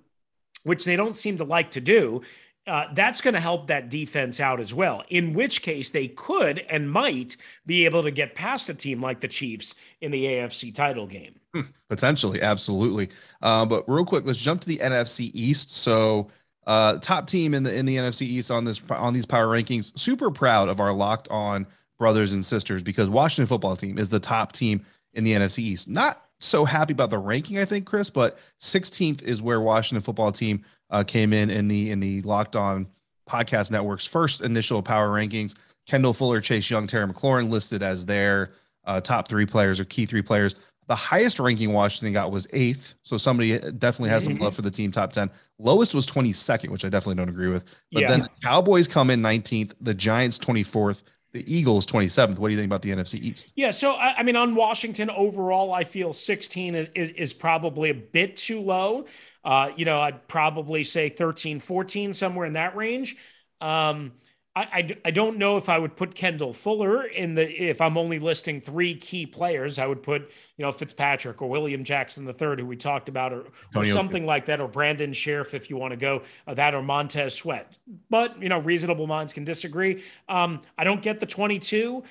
which 0.66 0.84
they 0.84 0.96
don't 0.96 1.16
seem 1.16 1.38
to 1.38 1.44
like 1.44 1.70
to 1.70 1.80
do, 1.80 2.22
uh, 2.66 2.86
that's 2.94 3.20
going 3.20 3.34
to 3.34 3.40
help 3.40 3.68
that 3.68 3.88
defense 3.88 4.40
out 4.40 4.58
as 4.58 4.74
well. 4.74 5.04
In 5.08 5.32
which 5.32 5.62
case, 5.62 5.90
they 5.90 6.08
could 6.08 6.58
and 6.68 6.90
might 6.90 7.36
be 7.64 7.84
able 7.84 8.02
to 8.02 8.10
get 8.10 8.34
past 8.34 8.68
a 8.68 8.74
team 8.74 9.00
like 9.00 9.20
the 9.20 9.28
Chiefs 9.28 9.76
in 10.00 10.10
the 10.10 10.24
AFC 10.24 10.74
title 10.74 11.06
game. 11.06 11.38
Hmm, 11.54 11.60
potentially, 11.88 12.42
absolutely. 12.42 13.10
Uh, 13.40 13.64
but 13.64 13.88
real 13.88 14.04
quick, 14.04 14.26
let's 14.26 14.40
jump 14.40 14.60
to 14.62 14.68
the 14.68 14.78
NFC 14.78 15.30
East. 15.32 15.72
So, 15.76 16.28
uh, 16.66 16.98
top 16.98 17.28
team 17.28 17.54
in 17.54 17.62
the 17.62 17.72
in 17.72 17.86
the 17.86 17.96
NFC 17.96 18.22
East 18.22 18.50
on 18.50 18.64
this 18.64 18.82
on 18.90 19.14
these 19.14 19.26
power 19.26 19.46
rankings. 19.46 19.96
Super 19.96 20.32
proud 20.32 20.68
of 20.68 20.80
our 20.80 20.92
locked 20.92 21.28
on 21.30 21.64
brothers 21.96 22.34
and 22.34 22.44
sisters 22.44 22.82
because 22.82 23.08
Washington 23.08 23.46
football 23.46 23.76
team 23.76 23.98
is 23.98 24.10
the 24.10 24.18
top 24.18 24.50
team 24.50 24.84
in 25.14 25.22
the 25.22 25.30
NFC 25.30 25.60
East. 25.60 25.88
Not 25.88 26.25
so 26.38 26.64
happy 26.64 26.92
about 26.92 27.10
the 27.10 27.18
ranking, 27.18 27.58
I 27.58 27.64
think, 27.64 27.86
Chris, 27.86 28.10
but 28.10 28.38
16th 28.60 29.22
is 29.22 29.40
where 29.40 29.60
Washington 29.60 30.02
football 30.02 30.32
team 30.32 30.64
uh, 30.90 31.02
came 31.02 31.32
in 31.32 31.50
in 31.50 31.68
the 31.68 31.90
in 31.90 32.00
the 32.00 32.22
Locked 32.22 32.56
On 32.56 32.86
Podcast 33.28 33.70
Network's 33.70 34.06
first 34.06 34.40
initial 34.40 34.82
power 34.82 35.08
rankings. 35.08 35.54
Kendall 35.86 36.12
Fuller, 36.12 36.40
Chase 36.40 36.68
Young, 36.70 36.86
Terry 36.86 37.06
McLaurin 37.06 37.48
listed 37.48 37.82
as 37.82 38.04
their 38.06 38.52
uh, 38.84 39.00
top 39.00 39.28
three 39.28 39.46
players 39.46 39.80
or 39.80 39.84
key 39.84 40.06
three 40.06 40.22
players. 40.22 40.54
The 40.88 40.94
highest 40.94 41.40
ranking 41.40 41.72
Washington 41.72 42.12
got 42.12 42.30
was 42.30 42.46
eighth. 42.52 42.94
So 43.02 43.16
somebody 43.16 43.58
definitely 43.58 44.10
has 44.10 44.24
some 44.24 44.34
mm-hmm. 44.34 44.44
love 44.44 44.54
for 44.54 44.62
the 44.62 44.70
team 44.70 44.92
top 44.92 45.12
10. 45.12 45.30
Lowest 45.58 45.94
was 45.94 46.06
22nd, 46.06 46.68
which 46.68 46.84
I 46.84 46.88
definitely 46.88 47.16
don't 47.16 47.28
agree 47.28 47.48
with. 47.48 47.64
But 47.90 48.02
yeah. 48.02 48.08
then 48.08 48.28
Cowboys 48.42 48.86
come 48.86 49.10
in 49.10 49.20
19th, 49.20 49.72
the 49.80 49.94
Giants 49.94 50.38
24th, 50.38 51.02
the 51.32 51.54
Eagles 51.54 51.86
27th. 51.86 52.38
What 52.38 52.48
do 52.48 52.54
you 52.54 52.58
think 52.58 52.68
about 52.68 52.82
the 52.82 52.90
NFC 52.90 53.20
East? 53.20 53.52
Yeah. 53.56 53.70
So, 53.70 53.94
I, 53.94 54.22
mean, 54.22 54.36
on 54.36 54.54
Washington 54.54 55.10
overall, 55.10 55.72
I 55.72 55.84
feel 55.84 56.12
16 56.12 56.74
is, 56.74 56.88
is, 56.94 57.10
is 57.10 57.32
probably 57.34 57.90
a 57.90 57.94
bit 57.94 58.36
too 58.36 58.60
low. 58.60 59.06
Uh, 59.44 59.70
you 59.76 59.84
know, 59.84 60.00
I'd 60.00 60.26
probably 60.28 60.84
say 60.84 61.08
13, 61.08 61.60
14, 61.60 62.14
somewhere 62.14 62.46
in 62.46 62.54
that 62.54 62.76
range. 62.76 63.16
Um, 63.60 64.12
I, 64.56 64.62
I, 64.72 64.96
I, 65.04 65.10
don't 65.10 65.36
know 65.36 65.58
if 65.58 65.68
I 65.68 65.78
would 65.78 65.96
put 65.96 66.14
Kendall 66.14 66.54
Fuller 66.54 67.04
in 67.04 67.34
the 67.34 67.46
if 67.46 67.82
I'm 67.82 67.98
only 67.98 68.18
listing 68.18 68.62
three 68.62 68.94
key 68.94 69.26
players. 69.26 69.78
I 69.78 69.86
would 69.86 70.02
put 70.02 70.22
you 70.56 70.64
know 70.64 70.72
Fitzpatrick 70.72 71.42
or 71.42 71.48
William 71.50 71.84
Jackson 71.84 72.24
the 72.24 72.32
third, 72.32 72.58
who 72.58 72.66
we 72.66 72.76
talked 72.76 73.10
about, 73.10 73.34
or, 73.34 73.44
or 73.74 73.84
something 73.84 74.24
like 74.24 74.46
that, 74.46 74.60
or 74.60 74.66
Brandon 74.66 75.12
Scherff 75.12 75.52
if 75.52 75.68
you 75.68 75.76
want 75.76 75.92
to 75.92 75.98
go 75.98 76.22
uh, 76.46 76.54
that, 76.54 76.74
or 76.74 76.82
Montez 76.82 77.34
Sweat. 77.34 77.76
But 78.08 78.42
you 78.42 78.48
know, 78.48 78.58
reasonable 78.58 79.06
minds 79.06 79.34
can 79.34 79.44
disagree. 79.44 80.02
Um, 80.26 80.62
I 80.78 80.84
don't 80.84 81.02
get 81.02 81.20
the 81.20 81.26
22. 81.26 82.02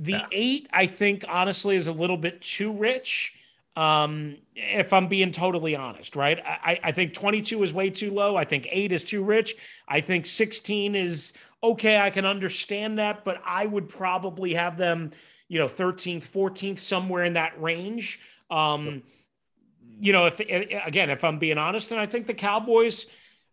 The 0.00 0.12
yeah. 0.12 0.26
eight, 0.30 0.68
I 0.72 0.86
think, 0.86 1.24
honestly, 1.28 1.74
is 1.74 1.88
a 1.88 1.92
little 1.92 2.16
bit 2.16 2.40
too 2.40 2.72
rich. 2.72 3.34
Um, 3.74 4.36
if 4.56 4.92
I'm 4.92 5.06
being 5.06 5.30
totally 5.30 5.76
honest, 5.76 6.16
right? 6.16 6.40
I, 6.44 6.80
I 6.82 6.92
think 6.92 7.14
22 7.14 7.62
is 7.62 7.72
way 7.72 7.90
too 7.90 8.10
low. 8.12 8.34
I 8.34 8.44
think 8.44 8.66
eight 8.70 8.90
is 8.90 9.04
too 9.04 9.22
rich. 9.22 9.54
I 9.86 10.00
think 10.00 10.26
16 10.26 10.96
is 10.96 11.32
okay, 11.62 11.98
I 11.98 12.10
can 12.10 12.24
understand 12.24 12.98
that, 12.98 13.24
but 13.24 13.40
I 13.44 13.66
would 13.66 13.88
probably 13.88 14.54
have 14.54 14.76
them, 14.76 15.10
you 15.48 15.58
know, 15.58 15.66
13th, 15.66 16.28
14th, 16.30 16.78
somewhere 16.78 17.24
in 17.24 17.34
that 17.34 17.60
range. 17.60 18.20
Um, 18.50 19.02
you 20.00 20.12
know, 20.12 20.26
if 20.26 20.40
again, 20.40 21.10
if 21.10 21.24
I'm 21.24 21.38
being 21.38 21.58
honest, 21.58 21.90
and 21.90 22.00
I 22.00 22.06
think 22.06 22.26
the 22.26 22.34
Cowboys 22.34 23.06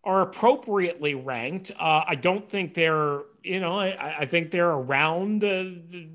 are 0.03 0.21
appropriately 0.21 1.15
ranked. 1.15 1.71
Uh, 1.79 2.03
I 2.07 2.15
don't 2.15 2.47
think 2.47 2.75
they're, 2.75 3.21
you 3.45 3.59
know, 3.59 3.79
I, 3.79 4.21
I 4.21 4.25
think 4.25 4.51
they're 4.51 4.69
around 4.69 5.43
uh, 5.43 5.65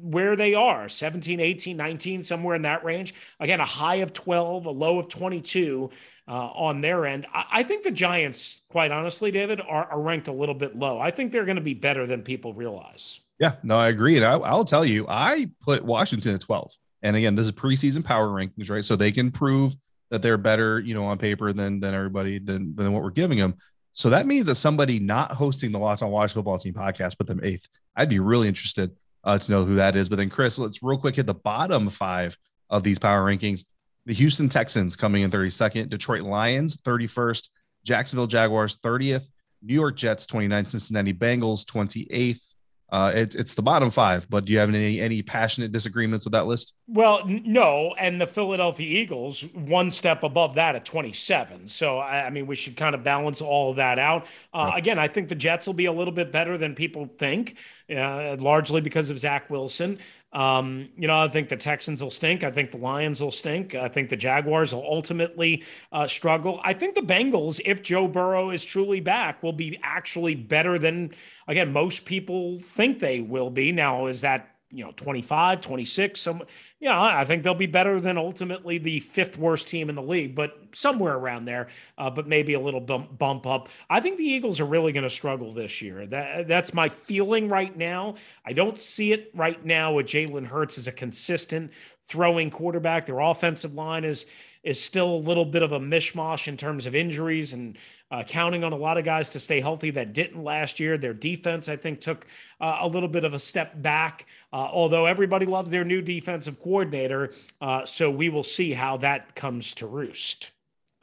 where 0.03 0.37
they 0.37 0.55
are 0.55 0.89
17, 0.89 1.41
18, 1.41 1.77
19, 1.77 2.23
somewhere 2.23 2.57
in 2.57 2.63
that 2.63 2.85
range. 2.85 3.15
Again, 3.39 3.61
a 3.61 3.65
high 3.65 3.97
of 3.97 4.13
12, 4.13 4.67
a 4.67 4.71
low 4.71 4.99
of 4.99 5.09
22 5.09 5.91
uh, 6.27 6.33
on 6.33 6.81
their 6.81 7.07
end. 7.07 7.27
I, 7.33 7.45
I, 7.53 7.63
think 7.63 7.85
the 7.85 7.91
Giants, 7.91 8.63
quite 8.69 8.91
honestly, 8.91 9.31
David, 9.31 9.61
are, 9.61 9.91
are 9.91 10.01
ranked 10.01 10.29
a 10.29 10.33
little 10.33 10.55
bit 10.55 10.77
low. 10.77 10.99
I 10.99 11.11
think 11.11 11.33
they're 11.33 11.45
going 11.45 11.57
to 11.57 11.63
be 11.63 11.75
better 11.75 12.07
than 12.07 12.23
people 12.23 12.53
realize. 12.53 13.21
Yeah, 13.39 13.55
no, 13.63 13.79
I 13.79 13.89
agree. 13.89 14.17
And 14.17 14.25
I, 14.27 14.33
I'll 14.33 14.65
tell 14.65 14.85
you, 14.85 15.07
I 15.09 15.51
put 15.63 15.85
Washington 15.85 16.35
at 16.35 16.41
12. 16.41 16.73
And 17.03 17.17
again, 17.17 17.35
this 17.35 17.47
is 17.47 17.53
preseason 17.53 18.05
power 18.05 18.29
rankings, 18.29 18.71
right? 18.71 18.85
So 18.85 18.97
they 18.97 19.13
can 19.13 19.31
prove 19.31 19.75
that 20.11 20.23
they're 20.23 20.37
better, 20.37 20.81
you 20.81 20.95
know, 20.95 21.05
on 21.05 21.19
paper 21.19 21.53
than 21.53 21.81
than 21.81 21.95
everybody 21.95 22.39
than 22.39 22.75
than 22.75 22.93
what 22.93 23.03
we're 23.03 23.11
giving 23.11 23.39
them. 23.39 23.55
So 23.93 24.11
that 24.11 24.27
means 24.27 24.47
that 24.47 24.55
somebody 24.55 24.99
not 24.99 25.33
hosting 25.33 25.73
the 25.73 25.79
Locked 25.79 26.03
On 26.03 26.11
Watch 26.11 26.33
Football 26.33 26.59
Team 26.59 26.75
podcast 26.75 27.19
put 27.19 27.27
them 27.27 27.41
eighth. 27.43 27.69
I'd 27.97 28.09
be 28.09 28.21
really 28.21 28.49
interested 28.49 28.93
uh, 29.25 29.39
to 29.39 29.51
know 29.51 29.65
who 29.65 29.77
that 29.77 29.97
is. 29.97 30.09
But 30.09 30.17
then, 30.17 30.31
Chris, 30.31 30.59
let's 30.59 30.83
real 30.83 30.99
quick 30.99 31.17
hit 31.17 31.27
the 31.27 31.35
bottom 31.35 31.89
five 31.89 32.37
of 32.69 32.83
these 32.83 32.99
power 32.99 33.25
rankings. 33.25 33.65
The 34.07 34.15
Houston 34.15 34.49
Texans 34.49 34.97
coming 34.97 35.23
in 35.23 35.31
32nd, 35.31 35.89
Detroit 35.89 36.23
Lions 36.23 36.77
31st, 36.79 37.49
Jacksonville 37.85 38.27
Jaguars 38.27 38.79
30th, 38.79 39.29
New 39.63 39.75
York 39.75 39.97
Jets 39.97 40.27
29th, 40.27 40.71
Cincinnati 40.71 41.13
Bengals 41.13 41.65
28th, 41.65 42.50
uh, 42.93 43.13
it's 43.15 43.35
it's 43.35 43.55
the 43.55 43.63
bottom 43.63 43.91
five, 43.91 44.29
but 44.29 44.45
do 44.45 44.53
you 44.53 44.59
have 44.59 44.69
any 44.69 45.01
any 45.01 45.23
passionate 45.23 45.73
disagreements 45.73 46.25
with 46.25 46.33
that 46.33 46.47
list? 46.47 46.75
Well, 46.89 47.25
no, 47.27 47.95
and 47.99 48.21
the 48.21 48.27
Philadelphia 48.27 49.01
Eagles 49.01 49.45
one 49.55 49.91
step 49.91 50.25
above 50.25 50.57
that 50.57 50.75
at 50.75 50.85
27. 50.85 51.69
So 51.69 51.99
I, 51.99 52.27
I 52.27 52.31
mean, 52.31 52.47
we 52.47 52.57
should 52.57 52.77
kind 52.77 52.95
of 52.95 53.05
balance 53.05 53.41
all 53.41 53.71
of 53.71 53.77
that 53.77 53.99
out. 53.99 54.27
Uh, 54.53 54.73
Again, 54.75 54.99
I 54.99 55.07
think 55.07 55.29
the 55.29 55.35
Jets 55.37 55.67
will 55.67 55.75
be 55.75 55.85
a 55.85 55.93
little 55.93 56.13
bit 56.13 56.33
better 56.33 56.59
than 56.59 56.75
people 56.75 57.07
think, 57.19 57.57
uh, 57.95 58.37
largely 58.39 58.81
because 58.81 59.09
of 59.11 59.21
Zach 59.21 59.49
Wilson. 59.51 59.99
Um, 60.33 60.91
you 60.97 61.09
know, 61.09 61.19
I 61.19 61.29
think 61.29 61.49
the 61.49 61.57
Texans 61.57 62.03
will 62.03 62.11
stink. 62.11 62.45
I 62.45 62.51
think 62.53 62.71
the 62.71 62.77
Lions 62.77 63.21
will 63.21 63.33
stink. 63.33 63.75
I 63.75 63.89
think 63.89 64.11
the 64.11 64.17
Jaguars 64.17 64.73
will 64.73 64.85
ultimately 64.85 65.65
uh, 65.91 66.07
struggle. 66.07 66.61
I 66.63 66.73
think 66.73 66.95
the 66.95 67.01
Bengals, 67.01 67.61
if 67.65 67.83
Joe 67.83 68.07
Burrow 68.07 68.51
is 68.51 68.65
truly 68.65 69.01
back, 69.01 69.43
will 69.43 69.53
be 69.53 69.79
actually 69.83 70.37
better 70.37 70.79
than, 70.79 71.13
again, 71.49 71.73
most 71.73 72.05
people 72.05 72.61
think 72.61 73.01
they 73.01 73.21
will 73.21 73.51
be. 73.51 73.73
Now, 73.73 74.07
is 74.07 74.21
that 74.21 74.55
you 74.73 74.85
know 74.85 74.93
25 74.93 75.61
26 75.61 76.21
some 76.21 76.43
yeah 76.79 77.01
i 77.01 77.25
think 77.25 77.43
they'll 77.43 77.55
be 77.55 77.67
better 77.67 78.01
than 78.01 78.17
ultimately 78.17 78.79
the 78.79 79.01
fifth 79.01 79.37
worst 79.37 79.67
team 79.67 79.89
in 79.89 79.97
the 79.97 80.03
league 80.03 80.35
but 80.35 80.59
somewhere 80.73 81.15
around 81.15 81.45
there 81.45 81.69
uh, 81.99 82.11
but 82.11 82.27
maybe 82.27 82.55
a 82.55 82.61
little 82.61 82.81
bump, 82.81 83.19
bump 83.19 83.47
up. 83.47 83.69
I 83.89 84.01
think 84.01 84.19
the 84.19 84.25
eagles 84.25 84.61
are 84.61 84.65
really 84.65 84.93
going 84.93 85.05
to 85.05 85.11
struggle 85.11 85.53
this 85.53 85.83
year. 85.83 86.07
That 86.07 86.49
that's 86.49 86.75
my 86.75 86.89
feeling 86.89 87.49
right 87.49 87.77
now. 87.77 88.15
I 88.45 88.53
don't 88.53 88.79
see 88.81 89.13
it 89.13 89.31
right 89.35 89.65
now 89.65 89.95
with 89.95 90.07
jalen 90.07 90.47
hurts 90.47 90.79
as 90.79 90.87
a 90.87 90.93
consistent 90.93 91.73
throwing 92.05 92.51
quarterback. 92.51 93.07
Their 93.07 93.21
offensive 93.21 93.75
line 93.75 94.05
is 94.05 94.27
is 94.63 94.83
still 94.83 95.15
a 95.15 95.17
little 95.17 95.45
bit 95.45 95.63
of 95.63 95.73
a 95.73 95.81
mishmash 95.81 96.47
in 96.47 96.57
terms 96.57 96.87
of 96.87 96.95
injuries 96.95 97.53
and 97.53 97.79
uh, 98.11 98.23
counting 98.23 98.65
on 98.65 98.73
a 98.73 98.77
lot 98.77 98.99
of 98.99 99.05
guys 99.05 99.31
to 99.31 99.41
stay 99.41 99.61
healthy 99.61 99.91
that 99.91 100.13
didn't 100.13 100.43
last 100.43 100.79
year. 100.81 100.99
Their 100.99 101.15
defense, 101.15 101.69
I 101.69 101.77
think, 101.77 102.01
took 102.01 102.27
uh, 102.61 102.79
a 102.81 102.89
little 102.89 103.09
bit 103.09 103.25
of 103.25 103.33
a 103.33 103.39
step 103.39 103.81
back, 103.81 104.27
uh, 104.53 104.69
although 104.71 105.07
everybody 105.07 105.47
loves 105.47 105.71
their 105.71 105.85
new 105.85 106.03
defensive 106.03 106.61
coordinator. 106.61 107.33
Uh, 107.61 107.87
so 107.87 108.11
we 108.11 108.29
will 108.29 108.45
see 108.45 108.73
how 108.73 108.97
that 108.99 109.35
comes 109.35 109.75
to 109.77 109.87
roost. 109.87 110.51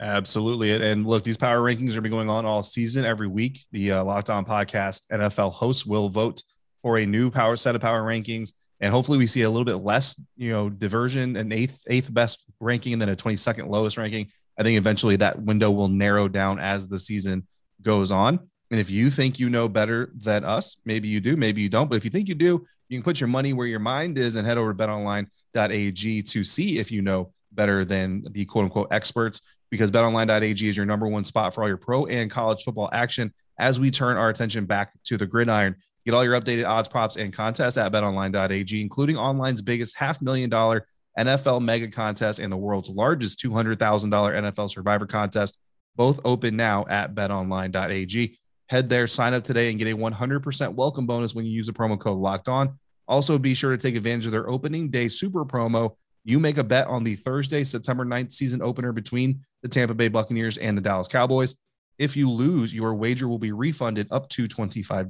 Absolutely. 0.00 0.72
And 0.72 1.06
look, 1.06 1.24
these 1.24 1.36
power 1.36 1.58
rankings 1.58 1.96
are 1.96 2.00
been 2.00 2.12
going 2.12 2.30
on 2.30 2.46
all 2.46 2.62
season, 2.62 3.04
every 3.04 3.26
week. 3.26 3.60
The 3.72 3.92
uh, 3.92 4.04
Locked 4.04 4.30
On 4.30 4.44
Podcast 4.44 5.08
NFL 5.08 5.52
hosts 5.52 5.84
will 5.84 6.08
vote 6.08 6.42
for 6.82 6.98
a 6.98 7.06
new 7.06 7.30
power 7.30 7.56
set 7.56 7.74
of 7.74 7.80
power 7.80 8.02
rankings 8.02 8.52
and 8.80 8.92
hopefully 8.92 9.18
we 9.18 9.26
see 9.26 9.42
a 9.42 9.50
little 9.50 9.64
bit 9.64 9.82
less, 9.84 10.20
you 10.36 10.52
know, 10.52 10.68
diversion, 10.68 11.36
an 11.36 11.52
eighth 11.52 11.82
eighth 11.88 12.12
best 12.12 12.44
ranking 12.60 12.92
and 12.92 13.02
then 13.02 13.08
a 13.08 13.16
22nd 13.16 13.68
lowest 13.68 13.96
ranking. 13.96 14.30
I 14.58 14.62
think 14.62 14.78
eventually 14.78 15.16
that 15.16 15.40
window 15.40 15.70
will 15.70 15.88
narrow 15.88 16.28
down 16.28 16.58
as 16.58 16.88
the 16.88 16.98
season 16.98 17.46
goes 17.82 18.10
on. 18.10 18.40
And 18.70 18.80
if 18.80 18.90
you 18.90 19.10
think 19.10 19.38
you 19.38 19.48
know 19.48 19.68
better 19.68 20.12
than 20.16 20.44
us, 20.44 20.76
maybe 20.84 21.08
you 21.08 21.20
do, 21.20 21.36
maybe 21.36 21.62
you 21.62 21.68
don't. 21.68 21.88
But 21.88 21.96
if 21.96 22.04
you 22.04 22.10
think 22.10 22.28
you 22.28 22.34
do, 22.34 22.66
you 22.88 22.98
can 22.98 23.04
put 23.04 23.20
your 23.20 23.28
money 23.28 23.52
where 23.52 23.66
your 23.66 23.80
mind 23.80 24.18
is 24.18 24.36
and 24.36 24.46
head 24.46 24.58
over 24.58 24.74
to 24.74 24.78
betonline.ag 24.78 26.22
to 26.22 26.44
see 26.44 26.78
if 26.78 26.90
you 26.90 27.02
know 27.02 27.32
better 27.52 27.84
than 27.84 28.24
the 28.32 28.44
quote 28.44 28.64
unquote 28.64 28.88
experts, 28.90 29.40
because 29.70 29.90
betonline.ag 29.90 30.68
is 30.68 30.76
your 30.76 30.86
number 30.86 31.06
one 31.06 31.24
spot 31.24 31.54
for 31.54 31.62
all 31.62 31.68
your 31.68 31.76
pro 31.76 32.06
and 32.06 32.30
college 32.30 32.62
football 32.62 32.90
action 32.92 33.32
as 33.58 33.80
we 33.80 33.90
turn 33.90 34.16
our 34.16 34.28
attention 34.28 34.66
back 34.66 34.92
to 35.04 35.16
the 35.16 35.26
gridiron. 35.26 35.76
Get 36.08 36.14
all 36.14 36.24
your 36.24 36.40
updated 36.40 36.66
odds, 36.66 36.88
props, 36.88 37.16
and 37.16 37.34
contests 37.34 37.76
at 37.76 37.92
betonline.ag, 37.92 38.80
including 38.80 39.18
online's 39.18 39.60
biggest 39.60 39.94
half 39.94 40.22
million 40.22 40.48
dollar 40.48 40.86
NFL 41.18 41.60
mega 41.60 41.86
contest 41.86 42.38
and 42.38 42.50
the 42.50 42.56
world's 42.56 42.88
largest 42.88 43.38
$200,000 43.44 43.76
NFL 43.76 44.70
survivor 44.70 45.04
contest, 45.04 45.58
both 45.96 46.18
open 46.24 46.56
now 46.56 46.86
at 46.88 47.14
betonline.ag. 47.14 48.38
Head 48.68 48.88
there, 48.88 49.06
sign 49.06 49.34
up 49.34 49.44
today, 49.44 49.68
and 49.68 49.78
get 49.78 49.86
a 49.86 49.94
100% 49.94 50.74
welcome 50.74 51.04
bonus 51.04 51.34
when 51.34 51.44
you 51.44 51.52
use 51.52 51.66
the 51.66 51.74
promo 51.74 52.00
code 52.00 52.16
locked 52.16 52.48
on. 52.48 52.78
Also, 53.06 53.36
be 53.36 53.52
sure 53.52 53.72
to 53.72 53.76
take 53.76 53.94
advantage 53.94 54.24
of 54.24 54.32
their 54.32 54.48
opening 54.48 54.88
day 54.88 55.08
super 55.08 55.44
promo. 55.44 55.94
You 56.24 56.40
make 56.40 56.56
a 56.56 56.64
bet 56.64 56.86
on 56.86 57.04
the 57.04 57.16
Thursday, 57.16 57.64
September 57.64 58.06
9th 58.06 58.32
season 58.32 58.62
opener 58.62 58.92
between 58.92 59.44
the 59.60 59.68
Tampa 59.68 59.92
Bay 59.92 60.08
Buccaneers 60.08 60.56
and 60.56 60.74
the 60.74 60.80
Dallas 60.80 61.06
Cowboys. 61.06 61.54
If 61.98 62.16
you 62.16 62.30
lose, 62.30 62.72
your 62.72 62.94
wager 62.94 63.28
will 63.28 63.38
be 63.38 63.52
refunded 63.52 64.08
up 64.10 64.30
to 64.30 64.48
$25 64.48 65.06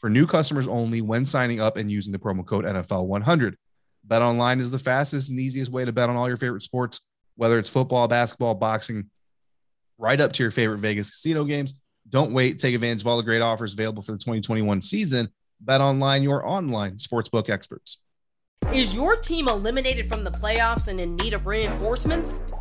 for 0.00 0.08
new 0.08 0.26
customers 0.26 0.66
only 0.66 1.02
when 1.02 1.26
signing 1.26 1.60
up 1.60 1.76
and 1.76 1.90
using 1.90 2.12
the 2.12 2.18
promo 2.18 2.44
code 2.44 2.64
NFL100. 2.64 3.54
Bet 4.04 4.22
online 4.22 4.58
is 4.58 4.70
the 4.70 4.78
fastest 4.78 5.28
and 5.28 5.38
easiest 5.38 5.70
way 5.70 5.84
to 5.84 5.92
bet 5.92 6.08
on 6.08 6.16
all 6.16 6.26
your 6.26 6.38
favorite 6.38 6.62
sports, 6.62 7.02
whether 7.36 7.58
it's 7.58 7.68
football, 7.68 8.08
basketball, 8.08 8.54
boxing, 8.54 9.10
right 9.98 10.20
up 10.20 10.32
to 10.32 10.42
your 10.42 10.50
favorite 10.50 10.78
Vegas 10.78 11.10
casino 11.10 11.44
games. 11.44 11.80
Don't 12.08 12.32
wait. 12.32 12.58
Take 12.58 12.74
advantage 12.74 13.02
of 13.02 13.06
all 13.06 13.18
the 13.18 13.22
great 13.22 13.42
offers 13.42 13.74
available 13.74 14.02
for 14.02 14.12
the 14.12 14.18
2021 14.18 14.80
season. 14.80 15.28
Bet 15.60 15.82
online, 15.82 16.22
your 16.22 16.46
online 16.48 16.96
sportsbook 16.96 17.50
experts. 17.50 17.98
Is 18.72 18.94
your 18.94 19.16
team 19.16 19.48
eliminated 19.48 20.08
from 20.08 20.24
the 20.24 20.30
playoffs 20.30 20.88
and 20.88 20.98
in 20.98 21.16
need 21.16 21.34
of 21.34 21.46
reinforcements? 21.46 22.42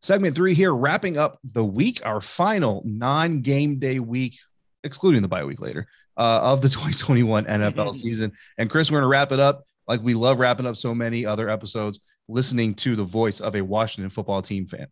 Segment 0.00 0.34
three 0.34 0.54
here, 0.54 0.74
wrapping 0.74 1.16
up 1.16 1.38
the 1.42 1.64
week, 1.64 2.00
our 2.04 2.20
final 2.20 2.82
non 2.84 3.40
game 3.40 3.78
day 3.78 3.98
week, 3.98 4.36
excluding 4.84 5.22
the 5.22 5.28
bye 5.28 5.44
week 5.44 5.60
later, 5.60 5.88
uh, 6.16 6.40
of 6.42 6.62
the 6.62 6.68
2021 6.68 7.44
NFL 7.46 7.94
season. 7.94 8.32
And 8.56 8.70
Chris, 8.70 8.90
we're 8.90 9.00
going 9.00 9.08
to 9.08 9.08
wrap 9.08 9.32
it 9.32 9.40
up 9.40 9.64
like 9.88 10.02
we 10.02 10.14
love 10.14 10.38
wrapping 10.38 10.66
up 10.66 10.76
so 10.76 10.94
many 10.94 11.26
other 11.26 11.48
episodes 11.48 11.98
listening 12.28 12.74
to 12.74 12.94
the 12.94 13.04
voice 13.04 13.40
of 13.40 13.56
a 13.56 13.62
Washington 13.62 14.10
football 14.10 14.42
team 14.42 14.66
fan. 14.66 14.86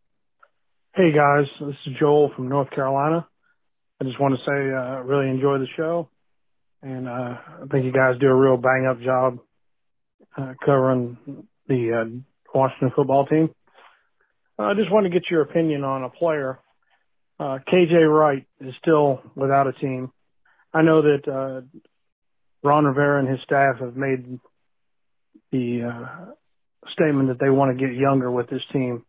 Hey 0.95 1.12
guys, 1.12 1.45
this 1.61 1.77
is 1.87 1.92
Joel 2.01 2.33
from 2.35 2.49
North 2.49 2.71
Carolina. 2.71 3.29
I 4.01 4.05
just 4.05 4.19
want 4.19 4.35
to 4.35 4.40
say 4.45 4.75
I 4.75 4.99
uh, 4.99 5.03
really 5.03 5.29
enjoy 5.29 5.59
the 5.59 5.66
show, 5.77 6.09
and 6.83 7.07
uh, 7.07 7.37
I 7.62 7.66
think 7.71 7.85
you 7.85 7.92
guys 7.92 8.19
do 8.19 8.29
a 8.29 8.35
real 8.35 8.57
bang 8.57 8.87
up 8.87 9.01
job 9.01 9.38
uh, 10.37 10.55
covering 10.64 11.47
the 11.69 11.92
uh, 11.92 12.05
Washington 12.55 12.92
football 12.97 13.27
team. 13.27 13.51
I 14.59 14.75
just 14.75 14.90
want 14.90 15.05
to 15.05 15.11
get 15.11 15.31
your 15.31 15.42
opinion 15.42 15.85
on 15.85 16.05
a 16.05 16.11
player. 16.11 16.59
Uh, 17.38 17.59
KJ 17.71 18.09
Wright 18.09 18.47
is 18.61 18.75
still 18.81 19.21
without 19.35 19.66
a 19.66 19.73
team. 19.73 20.11
I 20.73 20.83
know 20.83 21.03
that 21.03 21.29
uh, 21.29 21.79
Ron 22.62 22.85
Rivera 22.87 23.21
and 23.21 23.29
his 23.29 23.40
staff 23.45 23.81
have 23.81 23.97
made 23.97 24.40
the 25.53 25.83
statement 26.92 27.29
that 27.29 27.38
they 27.38 27.51
want 27.51 27.77
to 27.77 27.87
get 27.87 27.95
younger 27.95 28.31
with 28.31 28.49
this 28.49 28.62
team. 28.73 29.05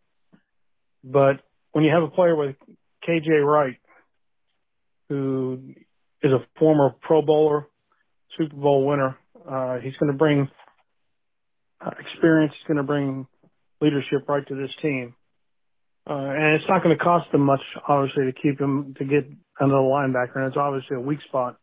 But 1.04 1.42
when 1.72 1.84
you 1.84 1.92
have 1.94 2.04
a 2.04 2.10
player 2.10 2.36
with 2.36 2.56
KJ 3.08 3.46
Wright, 3.46 3.78
who 5.10 5.60
is 6.22 6.32
a 6.32 6.46
former 6.60 6.94
Pro 7.02 7.22
Bowler, 7.22 7.68
Super 8.38 8.56
Bowl 8.56 8.86
winner, 8.86 9.18
uh, 9.50 9.80
he's 9.80 9.96
going 9.98 10.12
to 10.12 10.18
bring 10.18 10.50
uh, 11.80 11.92
experience. 12.00 12.54
He's 12.60 12.68
going 12.68 12.78
to 12.78 12.84
bring 12.84 13.28
leadership 13.80 14.28
right 14.28 14.46
to 14.48 14.56
this 14.56 14.72
team. 14.82 15.16
Uh, 16.10 16.14
and 16.14 16.56
it's 16.56 16.70
not 16.70 16.84
going 16.84 16.98
to 16.98 17.04
cost 17.04 17.32
them 17.32 17.42
much, 17.42 17.62
obviously, 17.88 18.26
to 18.26 18.32
keep 18.32 18.60
him 18.60 18.96
to 18.98 19.04
get 19.04 19.28
another 19.60 19.82
linebacker. 19.82 20.38
And 20.38 20.46
it's 20.46 20.58
obviously 20.58 20.96
a 20.96 21.02
weak 21.02 21.20
spot 21.28 21.58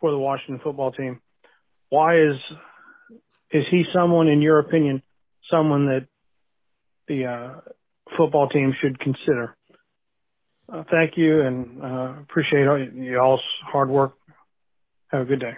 for 0.00 0.10
the 0.10 0.18
Washington 0.18 0.60
football 0.62 0.92
team. 0.92 1.20
Why 1.88 2.20
is 2.20 2.36
is 3.52 3.64
he 3.70 3.84
someone, 3.92 4.28
in 4.28 4.42
your 4.42 4.58
opinion, 4.58 5.02
someone 5.50 5.86
that 5.86 6.06
the 7.08 7.26
uh, 7.26 7.60
football 8.16 8.48
team 8.48 8.74
should 8.80 8.98
consider. 9.00 9.56
Uh, 10.72 10.84
thank 10.90 11.16
you 11.16 11.42
and 11.42 11.82
uh, 11.82 12.14
appreciate 12.22 12.66
all 12.66 12.78
y'all's 12.78 13.40
hard 13.62 13.90
work. 13.90 14.14
Have 15.08 15.22
a 15.22 15.24
good 15.24 15.40
day. 15.40 15.54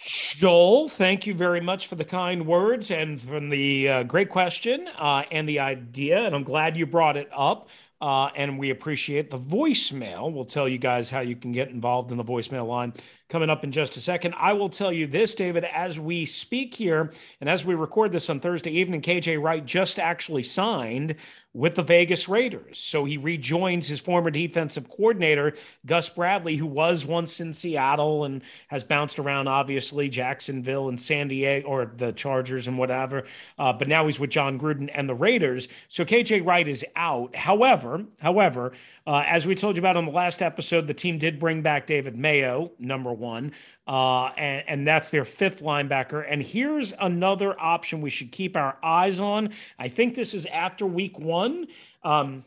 Joel, 0.00 0.88
thank 0.88 1.26
you 1.26 1.34
very 1.34 1.60
much 1.60 1.88
for 1.88 1.96
the 1.96 2.04
kind 2.04 2.46
words 2.46 2.90
and 2.90 3.20
from 3.20 3.48
the 3.48 3.88
uh, 3.88 4.02
great 4.04 4.28
question 4.28 4.88
uh, 4.96 5.24
and 5.32 5.48
the 5.48 5.58
idea. 5.58 6.20
And 6.20 6.34
I'm 6.34 6.44
glad 6.44 6.76
you 6.76 6.86
brought 6.86 7.16
it 7.16 7.28
up. 7.36 7.68
Uh, 8.00 8.30
and 8.36 8.60
we 8.60 8.70
appreciate 8.70 9.28
the 9.28 9.38
voicemail. 9.38 10.32
We'll 10.32 10.44
tell 10.44 10.68
you 10.68 10.78
guys 10.78 11.10
how 11.10 11.18
you 11.18 11.34
can 11.34 11.50
get 11.50 11.70
involved 11.70 12.12
in 12.12 12.16
the 12.16 12.24
voicemail 12.24 12.68
line 12.68 12.92
coming 13.28 13.50
up 13.50 13.64
in 13.64 13.72
just 13.72 13.96
a 13.96 14.00
second. 14.00 14.34
I 14.38 14.54
will 14.54 14.68
tell 14.68 14.92
you 14.92 15.06
this, 15.06 15.34
David, 15.34 15.64
as 15.64 16.00
we 16.00 16.24
speak 16.24 16.74
here 16.74 17.10
and 17.40 17.48
as 17.48 17.64
we 17.64 17.74
record 17.74 18.12
this 18.12 18.30
on 18.30 18.40
Thursday 18.40 18.70
evening, 18.70 19.02
KJ 19.02 19.42
Wright 19.42 19.64
just 19.64 19.98
actually 19.98 20.42
signed 20.42 21.16
with 21.54 21.74
the 21.74 21.82
Vegas 21.82 22.28
Raiders. 22.28 22.78
So 22.78 23.04
he 23.04 23.16
rejoins 23.16 23.88
his 23.88 24.00
former 24.00 24.30
defensive 24.30 24.88
coordinator, 24.88 25.54
Gus 25.86 26.08
Bradley, 26.08 26.56
who 26.56 26.66
was 26.66 27.04
once 27.04 27.40
in 27.40 27.52
Seattle 27.52 28.24
and 28.24 28.42
has 28.68 28.84
bounced 28.84 29.18
around, 29.18 29.48
obviously, 29.48 30.08
Jacksonville 30.08 30.88
and 30.88 31.00
San 31.00 31.26
Diego 31.28 31.66
or 31.66 31.92
the 31.96 32.12
Chargers 32.12 32.68
and 32.68 32.78
whatever. 32.78 33.24
Uh, 33.58 33.72
but 33.72 33.88
now 33.88 34.06
he's 34.06 34.20
with 34.20 34.30
Jon 34.30 34.58
Gruden 34.58 34.88
and 34.94 35.08
the 35.08 35.14
Raiders. 35.14 35.68
So 35.88 36.04
KJ 36.04 36.46
Wright 36.46 36.68
is 36.68 36.84
out. 36.94 37.34
However, 37.34 38.04
however, 38.20 38.72
uh, 39.06 39.24
as 39.26 39.46
we 39.46 39.54
told 39.54 39.76
you 39.76 39.80
about 39.80 39.96
on 39.96 40.04
the 40.04 40.12
last 40.12 40.42
episode, 40.42 40.86
the 40.86 40.94
team 40.94 41.18
did 41.18 41.40
bring 41.40 41.62
back 41.62 41.86
David 41.86 42.16
Mayo, 42.16 42.70
number 42.78 43.12
one, 43.18 43.52
uh, 43.86 44.26
and, 44.36 44.64
and 44.68 44.86
that's 44.86 45.10
their 45.10 45.24
fifth 45.24 45.62
linebacker. 45.62 46.24
And 46.28 46.42
here's 46.42 46.92
another 47.00 47.58
option 47.60 48.00
we 48.00 48.10
should 48.10 48.32
keep 48.32 48.56
our 48.56 48.76
eyes 48.82 49.20
on. 49.20 49.50
I 49.78 49.88
think 49.88 50.14
this 50.14 50.34
is 50.34 50.46
after 50.46 50.86
week 50.86 51.18
one. 51.18 51.66
Um, 52.02 52.44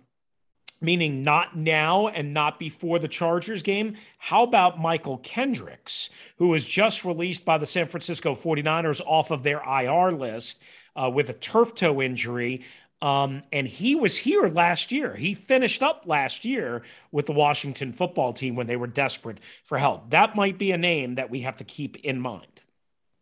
meaning 0.82 1.24
not 1.24 1.56
now 1.56 2.08
and 2.08 2.34
not 2.34 2.60
before 2.60 3.00
the 3.00 3.08
Chargers 3.08 3.62
game. 3.62 3.96
How 4.18 4.44
about 4.44 4.80
Mychal 4.80 5.22
Kendricks, 5.22 6.10
who 6.38 6.50
was 6.50 6.66
just 6.66 7.06
released 7.06 7.46
by 7.46 7.60
the 7.60 7.68
San 7.68 7.88
Francisco 7.88 8.36
49ers 8.36 9.00
off 9.06 9.32
of 9.32 9.44
their 9.44 9.62
IR 9.64 10.12
list 10.12 10.60
uh, 10.96 11.10
with 11.14 11.30
a 11.30 11.34
turf 11.34 11.76
toe 11.76 12.02
injury? 12.02 12.64
Um, 13.02 13.42
and 13.52 13.68
he 13.68 13.96
was 13.96 14.16
here 14.16 14.48
last 14.48 14.92
year. 14.92 15.16
He 15.16 15.34
finished 15.34 15.82
up 15.82 16.04
last 16.06 16.46
year 16.46 16.84
with 17.12 17.26
the 17.26 17.34
Washington 17.34 17.94
football 17.94 18.32
team 18.32 18.56
when 18.56 18.68
they 18.68 18.76
were 18.76 18.88
desperate 18.88 19.40
for 19.66 19.78
help. 19.78 20.12
That 20.12 20.36
might 20.36 20.60
be 20.60 20.72
a 20.72 20.78
name 20.78 21.16
that 21.16 21.30
we 21.30 21.42
have 21.42 21.58
to 21.58 21.64
keep 21.64 21.98
in 21.98 22.20
mind. 22.20 22.62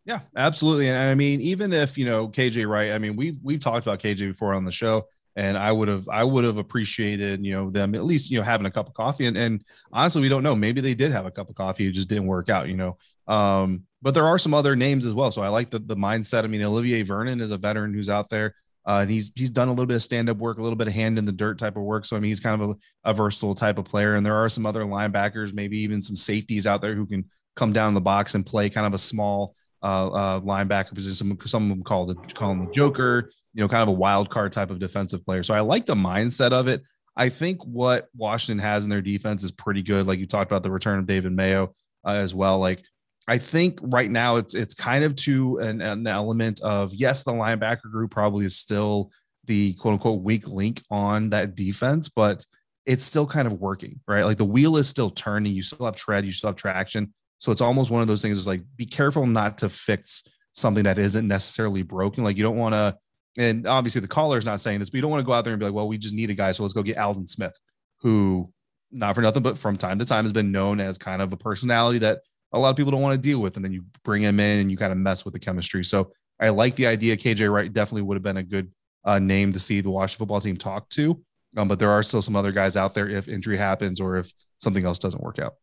Yeah, 0.06 0.22
absolutely. 0.36 0.90
And 0.90 0.98
I 0.98 1.16
mean, 1.16 1.40
even 1.42 1.72
if 1.72 1.98
you 1.98 2.06
know 2.06 2.28
KJ 2.28 2.68
Wright, 2.68 2.92
I 2.92 2.98
mean, 2.98 3.16
we've 3.16 3.40
we've 3.44 3.60
talked 3.60 3.86
about 3.86 4.00
KJ 4.00 4.30
before 4.30 4.54
on 4.54 4.66
the 4.66 4.72
show, 4.72 5.08
and 5.36 5.58
I 5.58 5.72
would 5.72 5.88
have 5.88 6.10
I 6.10 6.24
would 6.24 6.44
have 6.44 6.58
appreciated 6.58 7.46
you 7.46 7.54
know 7.54 7.70
them 7.70 7.94
at 7.96 8.04
least 8.04 8.32
you 8.32 8.40
know 8.40 8.44
having 8.44 8.66
a 8.66 8.72
cup 8.72 8.88
of 8.88 8.94
coffee. 8.94 9.28
And 9.28 9.38
and 9.38 9.64
honestly, 9.94 10.22
we 10.22 10.30
don't 10.30 10.44
know. 10.44 10.56
Maybe 10.56 10.82
they 10.82 10.96
did 10.96 11.12
have 11.12 11.26
a 11.26 11.32
cup 11.32 11.50
of 11.50 11.56
coffee, 11.56 11.86
it 11.86 11.92
just 11.92 12.10
didn't 12.10 12.28
work 12.28 12.50
out. 12.50 12.68
You 12.70 12.78
know, 12.78 12.98
um, 13.28 13.84
but 14.02 14.14
there 14.14 14.26
are 14.26 14.40
some 14.40 14.54
other 14.54 14.76
names 14.76 15.06
as 15.06 15.14
well. 15.14 15.32
So 15.32 15.42
I 15.42 15.50
like 15.50 15.70
the 15.70 15.80
the 15.80 15.96
mindset. 15.96 16.44
I 16.44 16.48
mean, 16.48 16.64
Olivier 16.64 17.04
Vernon 17.04 17.40
is 17.40 17.52
a 17.52 17.58
veteran 17.58 17.94
who's 17.94 18.10
out 18.10 18.30
there. 18.30 18.56
Uh, 18.90 19.02
and 19.02 19.12
he's 19.12 19.32
he's 19.36 19.52
done 19.52 19.68
a 19.68 19.72
little 19.72 19.86
bit 19.86 19.94
of 19.94 20.02
stand 20.02 20.30
up 20.30 20.38
work, 20.38 20.58
a 20.58 20.64
little 20.64 20.76
bit 20.76 20.88
of 20.88 20.94
hand 20.94 21.20
in 21.20 21.26
the 21.26 21.32
dirt 21.32 21.60
type 21.60 21.78
of 21.78 21.84
work. 21.84 22.06
So 22.06 22.18
I 22.18 22.20
mean, 22.20 22.30
he's 22.30 22.40
kind 22.40 22.60
of 22.60 22.72
a, 22.72 22.76
a, 23.12 23.14
versatile 23.14 23.54
type 23.54 23.78
of 23.78 23.86
player. 23.86 24.16
And 24.16 24.26
there 24.26 24.34
are 24.34 24.50
some 24.50 24.66
other 24.66 24.82
linebackers, 24.84 25.54
maybe 25.54 25.80
even 25.82 26.02
some 26.02 26.16
safeties 26.16 26.66
out 26.66 26.82
there 26.82 26.96
who 26.96 27.06
can 27.06 27.26
come 27.56 27.72
down 27.72 27.94
the 27.94 28.02
box 28.02 28.34
and 28.34 28.44
play 28.44 28.68
kind 28.68 28.88
of 28.88 28.96
a 28.96 28.98
small 28.98 29.54
uh, 29.84 30.10
uh, 30.10 30.42
linebacker 30.42 30.96
position. 30.96 31.16
Some 31.16 31.38
some 31.48 31.64
of 31.66 31.70
them 31.70 31.84
call 31.84 32.08
the 32.08 32.16
call 32.16 32.50
him 32.50 32.66
the 32.66 32.72
Joker, 32.72 33.30
you 33.54 33.62
know, 33.62 33.68
kind 33.68 33.84
of 33.84 33.90
a 33.90 33.92
wild 33.92 34.32
card 34.32 34.54
type 34.54 34.72
of 34.72 34.80
defensive 34.80 35.24
player. 35.24 35.44
So 35.44 35.54
I 35.54 35.60
like 35.60 35.86
the 35.86 35.94
mindset 35.94 36.52
of 36.52 36.68
it. 36.68 36.82
I 37.16 37.30
think 37.30 37.64
what 37.64 38.08
Washington 38.18 38.58
has 38.58 38.86
in 38.86 38.90
their 38.90 39.04
defense 39.04 39.44
is 39.44 39.52
pretty 39.52 39.84
good. 39.84 40.08
Like 40.08 40.18
you 40.18 40.26
talked 40.26 40.52
about 40.52 40.64
the 40.64 40.72
return 40.72 40.98
of 40.98 41.06
David 41.06 41.34
Mayo 41.34 41.76
uh, 42.04 42.14
as 42.14 42.34
well. 42.34 42.58
Like 42.58 42.82
I 43.30 43.38
think 43.38 43.80
right 43.84 44.10
now 44.10 44.38
it's 44.38 44.56
it's 44.56 44.74
kind 44.74 45.04
of 45.04 45.16
to 45.18 45.60
an, 45.60 45.82
an 45.82 46.08
element 46.08 46.62
of 46.62 46.92
yes, 46.96 47.24
the 47.24 47.32
linebacker 47.32 47.92
group 47.92 48.10
probably 48.10 48.44
is 48.44 48.58
still 48.58 49.12
the 49.46 49.74
quote 49.74 49.94
unquote 49.94 50.24
weak 50.24 50.48
link 50.48 50.82
on 50.90 51.30
that 51.30 51.54
defense, 51.54 52.10
but 52.10 52.44
it's 52.88 53.06
still 53.06 53.28
kind 53.28 53.48
of 53.48 53.54
working, 53.54 54.00
right? 54.08 54.24
Like 54.24 54.38
the 54.38 54.46
wheel 54.46 54.78
is 54.78 54.90
still 54.90 55.12
turning. 55.12 55.54
You 55.54 55.62
still 55.62 55.86
have 55.86 55.96
tread, 55.96 56.26
you 56.26 56.32
still 56.32 56.50
have 56.50 56.56
traction. 56.56 57.14
So 57.38 57.52
it's 57.52 57.62
almost 57.62 57.92
one 57.92 58.02
of 58.02 58.08
those 58.08 58.24
things 58.24 58.36
is 58.36 58.48
like 58.48 58.64
be 58.76 58.88
careful 58.88 59.28
not 59.28 59.60
to 59.60 59.70
fix 59.70 60.24
something 60.54 60.84
that 60.86 60.98
isn't 60.98 61.28
necessarily 61.28 61.84
broken. 61.84 62.24
Like 62.24 62.36
you 62.36 62.42
don't 62.42 62.58
want 62.58 62.74
to, 62.74 62.98
and 63.38 63.68
obviously 63.68 64.02
the 64.02 64.08
caller 64.08 64.40
is 64.40 64.46
not 64.46 64.60
saying 64.60 64.80
this, 64.80 64.90
but 64.90 64.96
you 64.96 65.02
don't 65.04 65.12
want 65.12 65.22
to 65.22 65.26
go 65.26 65.34
out 65.34 65.44
there 65.44 65.54
and 65.54 65.60
be 65.60 65.68
like, 65.68 65.76
well, 65.76 65.88
we 65.88 66.00
just 66.00 66.16
need 66.16 66.32
a 66.32 66.34
guy. 66.34 66.52
So 66.52 66.64
let's 66.64 66.74
go 66.74 66.82
get 66.82 66.98
Aldon 66.98 67.28
Smith, 67.28 67.58
who 68.02 68.52
not 68.92 69.14
for 69.14 69.22
nothing, 69.22 69.44
but 69.44 69.56
from 69.56 69.78
time 69.78 70.00
to 70.00 70.06
time 70.06 70.26
has 70.26 70.34
been 70.34 70.52
known 70.52 70.80
as 70.80 70.98
kind 70.98 71.22
of 71.22 71.32
a 71.32 71.38
personality 71.38 72.00
that 72.00 72.22
a 72.54 72.60
lot 72.60 72.70
of 72.70 72.76
people 72.76 72.92
don't 72.92 73.02
want 73.02 73.14
to 73.14 73.30
deal 73.30 73.40
with. 73.40 73.56
And 73.56 73.64
then 73.64 73.72
you 73.72 73.86
bring 74.04 74.24
him 74.24 74.40
in 74.40 74.60
and 74.60 74.72
you 74.72 74.78
kind 74.78 74.92
of 74.92 74.98
mess 74.98 75.26
with 75.26 75.34
the 75.34 75.40
chemistry. 75.40 75.84
So 75.84 76.12
I 76.40 76.50
like 76.50 76.76
the 76.76 76.88
idea. 76.88 77.18
KJ 77.18 77.52
Wright 77.52 77.72
definitely 77.72 78.04
would 78.04 78.16
have 78.16 78.24
been 78.24 78.38
a 78.38 78.44
good 78.44 78.72
uh, 79.06 79.20
name 79.20 79.54
to 79.54 79.60
see 79.60 79.82
the 79.82 79.90
Washington 79.90 80.20
football 80.20 80.42
team 80.42 80.58
talk 80.58 80.90
to. 80.90 81.22
Um, 81.58 81.68
but 81.68 81.80
there 81.80 81.92
are 81.92 82.04
still 82.04 82.22
some 82.22 82.36
other 82.36 82.52
guys 82.52 82.78
out 82.78 82.94
there 82.94 83.10
if 83.10 83.28
injury 83.28 83.58
happens 83.58 84.00
or 84.00 84.18
if 84.18 84.32
something 84.58 84.86
else 84.86 85.00
doesn't 85.00 85.22
work 85.22 85.40
out. 85.40 85.56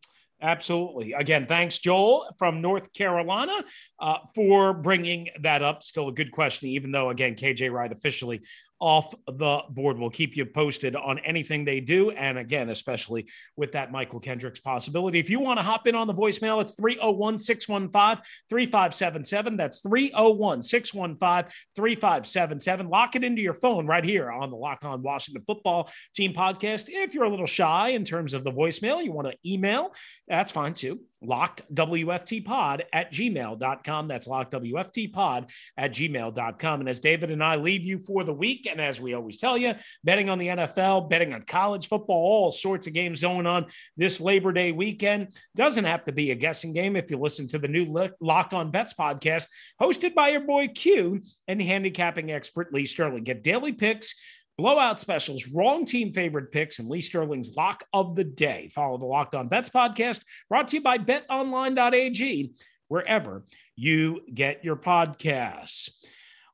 Absolutely. 0.42 1.14
Again, 1.14 1.46
thanks, 1.46 1.78
Joel 1.78 2.26
from 2.38 2.60
North 2.60 2.92
Carolina, 2.92 3.64
uh, 3.98 4.18
for 4.34 4.74
bringing 4.74 5.28
that 5.40 5.62
up. 5.62 5.82
Still 5.82 6.08
a 6.08 6.12
good 6.12 6.30
question, 6.30 6.68
even 6.68 6.92
though, 6.92 7.08
again, 7.08 7.36
KJ 7.36 7.72
Wright 7.72 7.90
officially 7.90 8.42
off 8.80 9.14
the 9.26 9.62
board. 9.70 9.98
We'll 9.98 10.10
keep 10.10 10.36
you 10.36 10.44
posted 10.44 10.94
on 10.96 11.18
anything 11.20 11.64
they 11.64 11.80
do. 11.80 12.10
And 12.10 12.38
again, 12.38 12.70
especially 12.70 13.28
with 13.56 13.72
that 13.72 13.92
Mychal 13.92 14.22
Kendricks 14.22 14.60
possibility. 14.60 15.18
If 15.18 15.30
you 15.30 15.40
want 15.40 15.58
to 15.58 15.62
hop 15.62 15.86
in 15.86 15.94
on 15.94 16.06
the 16.06 16.14
voicemail, 16.14 16.60
it's 16.60 16.74
301 16.74 17.38
615 17.38 18.24
3577. 18.50 19.56
That's 19.56 19.80
301 19.80 20.62
615 20.62 21.52
3577. 21.74 22.88
Lock 22.88 23.16
it 23.16 23.24
into 23.24 23.42
your 23.42 23.54
phone 23.54 23.86
right 23.86 24.04
here 24.04 24.30
on 24.30 24.50
the 24.50 24.56
Lock 24.56 24.84
On 24.84 25.02
Washington 25.02 25.42
Football 25.46 25.90
Team 26.14 26.34
podcast. 26.34 26.86
If 26.88 27.14
you're 27.14 27.24
a 27.24 27.30
little 27.30 27.46
shy 27.46 27.90
in 27.90 28.04
terms 28.04 28.34
of 28.34 28.44
the 28.44 28.52
voicemail, 28.52 29.02
you 29.02 29.12
want 29.12 29.28
to 29.28 29.36
email, 29.50 29.92
that's 30.28 30.52
fine 30.52 30.74
too. 30.74 31.00
Lockedwftpod 31.24 32.82
at 32.92 33.12
gmail.com. 33.12 34.06
That's 34.06 34.28
lockedwftpod 34.28 35.50
at 35.76 35.92
gmail.com. 35.92 36.80
And 36.80 36.88
as 36.88 37.00
David 37.00 37.30
and 37.30 37.42
I 37.42 37.56
leave 37.56 37.84
you 37.84 37.98
for 37.98 38.24
the 38.24 38.32
week, 38.32 38.66
and 38.70 38.80
as 38.80 39.00
we 39.00 39.14
always 39.14 39.38
tell 39.38 39.56
you, 39.56 39.74
betting 40.04 40.28
on 40.28 40.38
the 40.38 40.48
NFL, 40.48 41.08
betting 41.08 41.32
on 41.32 41.42
college 41.42 41.88
football, 41.88 42.16
all 42.16 42.52
sorts 42.52 42.86
of 42.86 42.92
games 42.92 43.20
going 43.20 43.46
on 43.46 43.66
this 43.96 44.20
Labor 44.20 44.52
Day 44.52 44.72
weekend. 44.72 45.28
Doesn't 45.54 45.84
have 45.84 46.04
to 46.04 46.12
be 46.12 46.30
a 46.30 46.34
guessing 46.34 46.72
game 46.72 46.96
if 46.96 47.10
you 47.10 47.18
listen 47.18 47.48
to 47.48 47.58
the 47.58 47.68
new 47.68 47.86
Locked 48.20 48.54
on 48.54 48.70
Bets 48.70 48.94
podcast, 48.94 49.46
hosted 49.80 50.14
by 50.14 50.30
your 50.30 50.42
boy 50.42 50.68
Q 50.68 51.20
and 51.48 51.60
handicapping 51.60 52.30
expert 52.30 52.72
Lee 52.72 52.86
Sterling. 52.86 53.24
Get 53.24 53.42
daily 53.42 53.72
picks 53.72 54.14
blowout 54.56 54.98
specials, 54.98 55.48
wrong 55.48 55.84
team 55.84 56.12
favorite 56.12 56.50
picks, 56.52 56.78
and 56.78 56.88
Lee 56.88 57.00
Sterling's 57.00 57.56
lock 57.56 57.84
of 57.92 58.16
the 58.16 58.24
day. 58.24 58.68
Follow 58.72 58.98
the 58.98 59.04
Locked 59.04 59.34
On 59.34 59.48
Bets 59.48 59.70
podcast 59.70 60.22
brought 60.48 60.68
to 60.68 60.76
you 60.76 60.82
by 60.82 60.98
betonline.ag, 60.98 62.52
wherever 62.88 63.44
you 63.74 64.20
get 64.32 64.64
your 64.64 64.76
podcasts. 64.76 65.90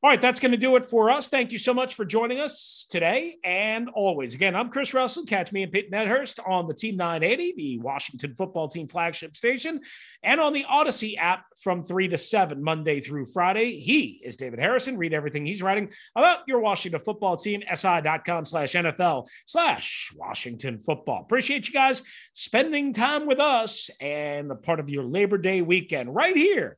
All 0.05 0.11
right, 0.11 0.21
that's 0.21 0.41
going 0.41 0.51
to 0.51 0.59
do 0.59 0.75
it 0.75 0.87
for 0.87 1.11
us. 1.11 1.29
Thank 1.29 1.53
you 1.53 1.59
so 1.59 1.73
much 1.73 1.95
for 1.95 2.05
joining 2.05 2.41
us 2.41 2.89
today 2.91 3.37
and 3.45 3.89
always. 3.89 4.35
Again, 4.35 4.57
I'm 4.57 4.69
Chris 4.69 4.93
Russell. 4.93 5.25
Catch 5.25 5.53
me 5.53 5.63
and 5.63 5.71
Pete 5.71 5.93
Medhurst 5.93 6.41
on 6.45 6.67
the 6.67 6.75
Team 6.75 6.97
980, 6.97 7.55
the 7.57 7.79
Washington 7.79 8.35
football 8.35 8.67
team 8.67 8.89
flagship 8.89 9.37
station, 9.37 9.81
and 10.25 10.41
on 10.41 10.55
the 10.55 10.65
Odyssey 10.69 11.17
app 11.17 11.45
from 11.63 11.85
3 11.85 12.09
to 12.09 12.19
7, 12.19 12.61
Monday 12.61 13.01
through 13.01 13.27
Friday. 13.27 13.79
He 13.79 14.21
is 14.25 14.35
David 14.35 14.59
Harrison. 14.59 14.99
Read 14.99 15.15
everything 15.15 15.47
he's 15.47 15.63
writing 15.63 15.93
about 16.17 16.41
your 16.49 16.59
Washington 16.59 17.01
football 17.01 17.37
team, 17.37 17.63
si.com 17.73 18.45
slash 18.45 18.73
NFL 18.73 19.29
slash 19.47 20.13
Washington 20.17 20.81
football. 20.81 21.21
Appreciate 21.21 21.69
you 21.69 21.75
guys 21.75 22.03
spending 22.35 22.93
time 22.93 23.25
with 23.25 23.39
us 23.39 23.89
and 24.01 24.51
a 24.51 24.57
part 24.57 24.81
of 24.81 24.91
your 24.91 25.05
Labor 25.05 25.39
Day 25.39 25.63
weekend 25.63 26.13
right 26.13 26.37
here 26.37 26.77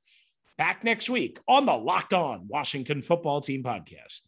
Back 0.56 0.84
next 0.84 1.10
week 1.10 1.40
on 1.48 1.66
the 1.66 1.72
Locked 1.72 2.14
On 2.14 2.46
Washington 2.46 3.02
Football 3.02 3.40
Team 3.40 3.64
podcast. 3.64 4.20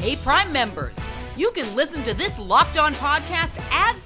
Hey, 0.00 0.16
Prime 0.16 0.50
members 0.50 0.96
you 1.36 1.50
can 1.52 1.72
listen 1.76 2.02
to 2.04 2.14
this 2.14 2.38
Locked 2.38 2.78
On 2.78 2.94
podcast 2.94 3.54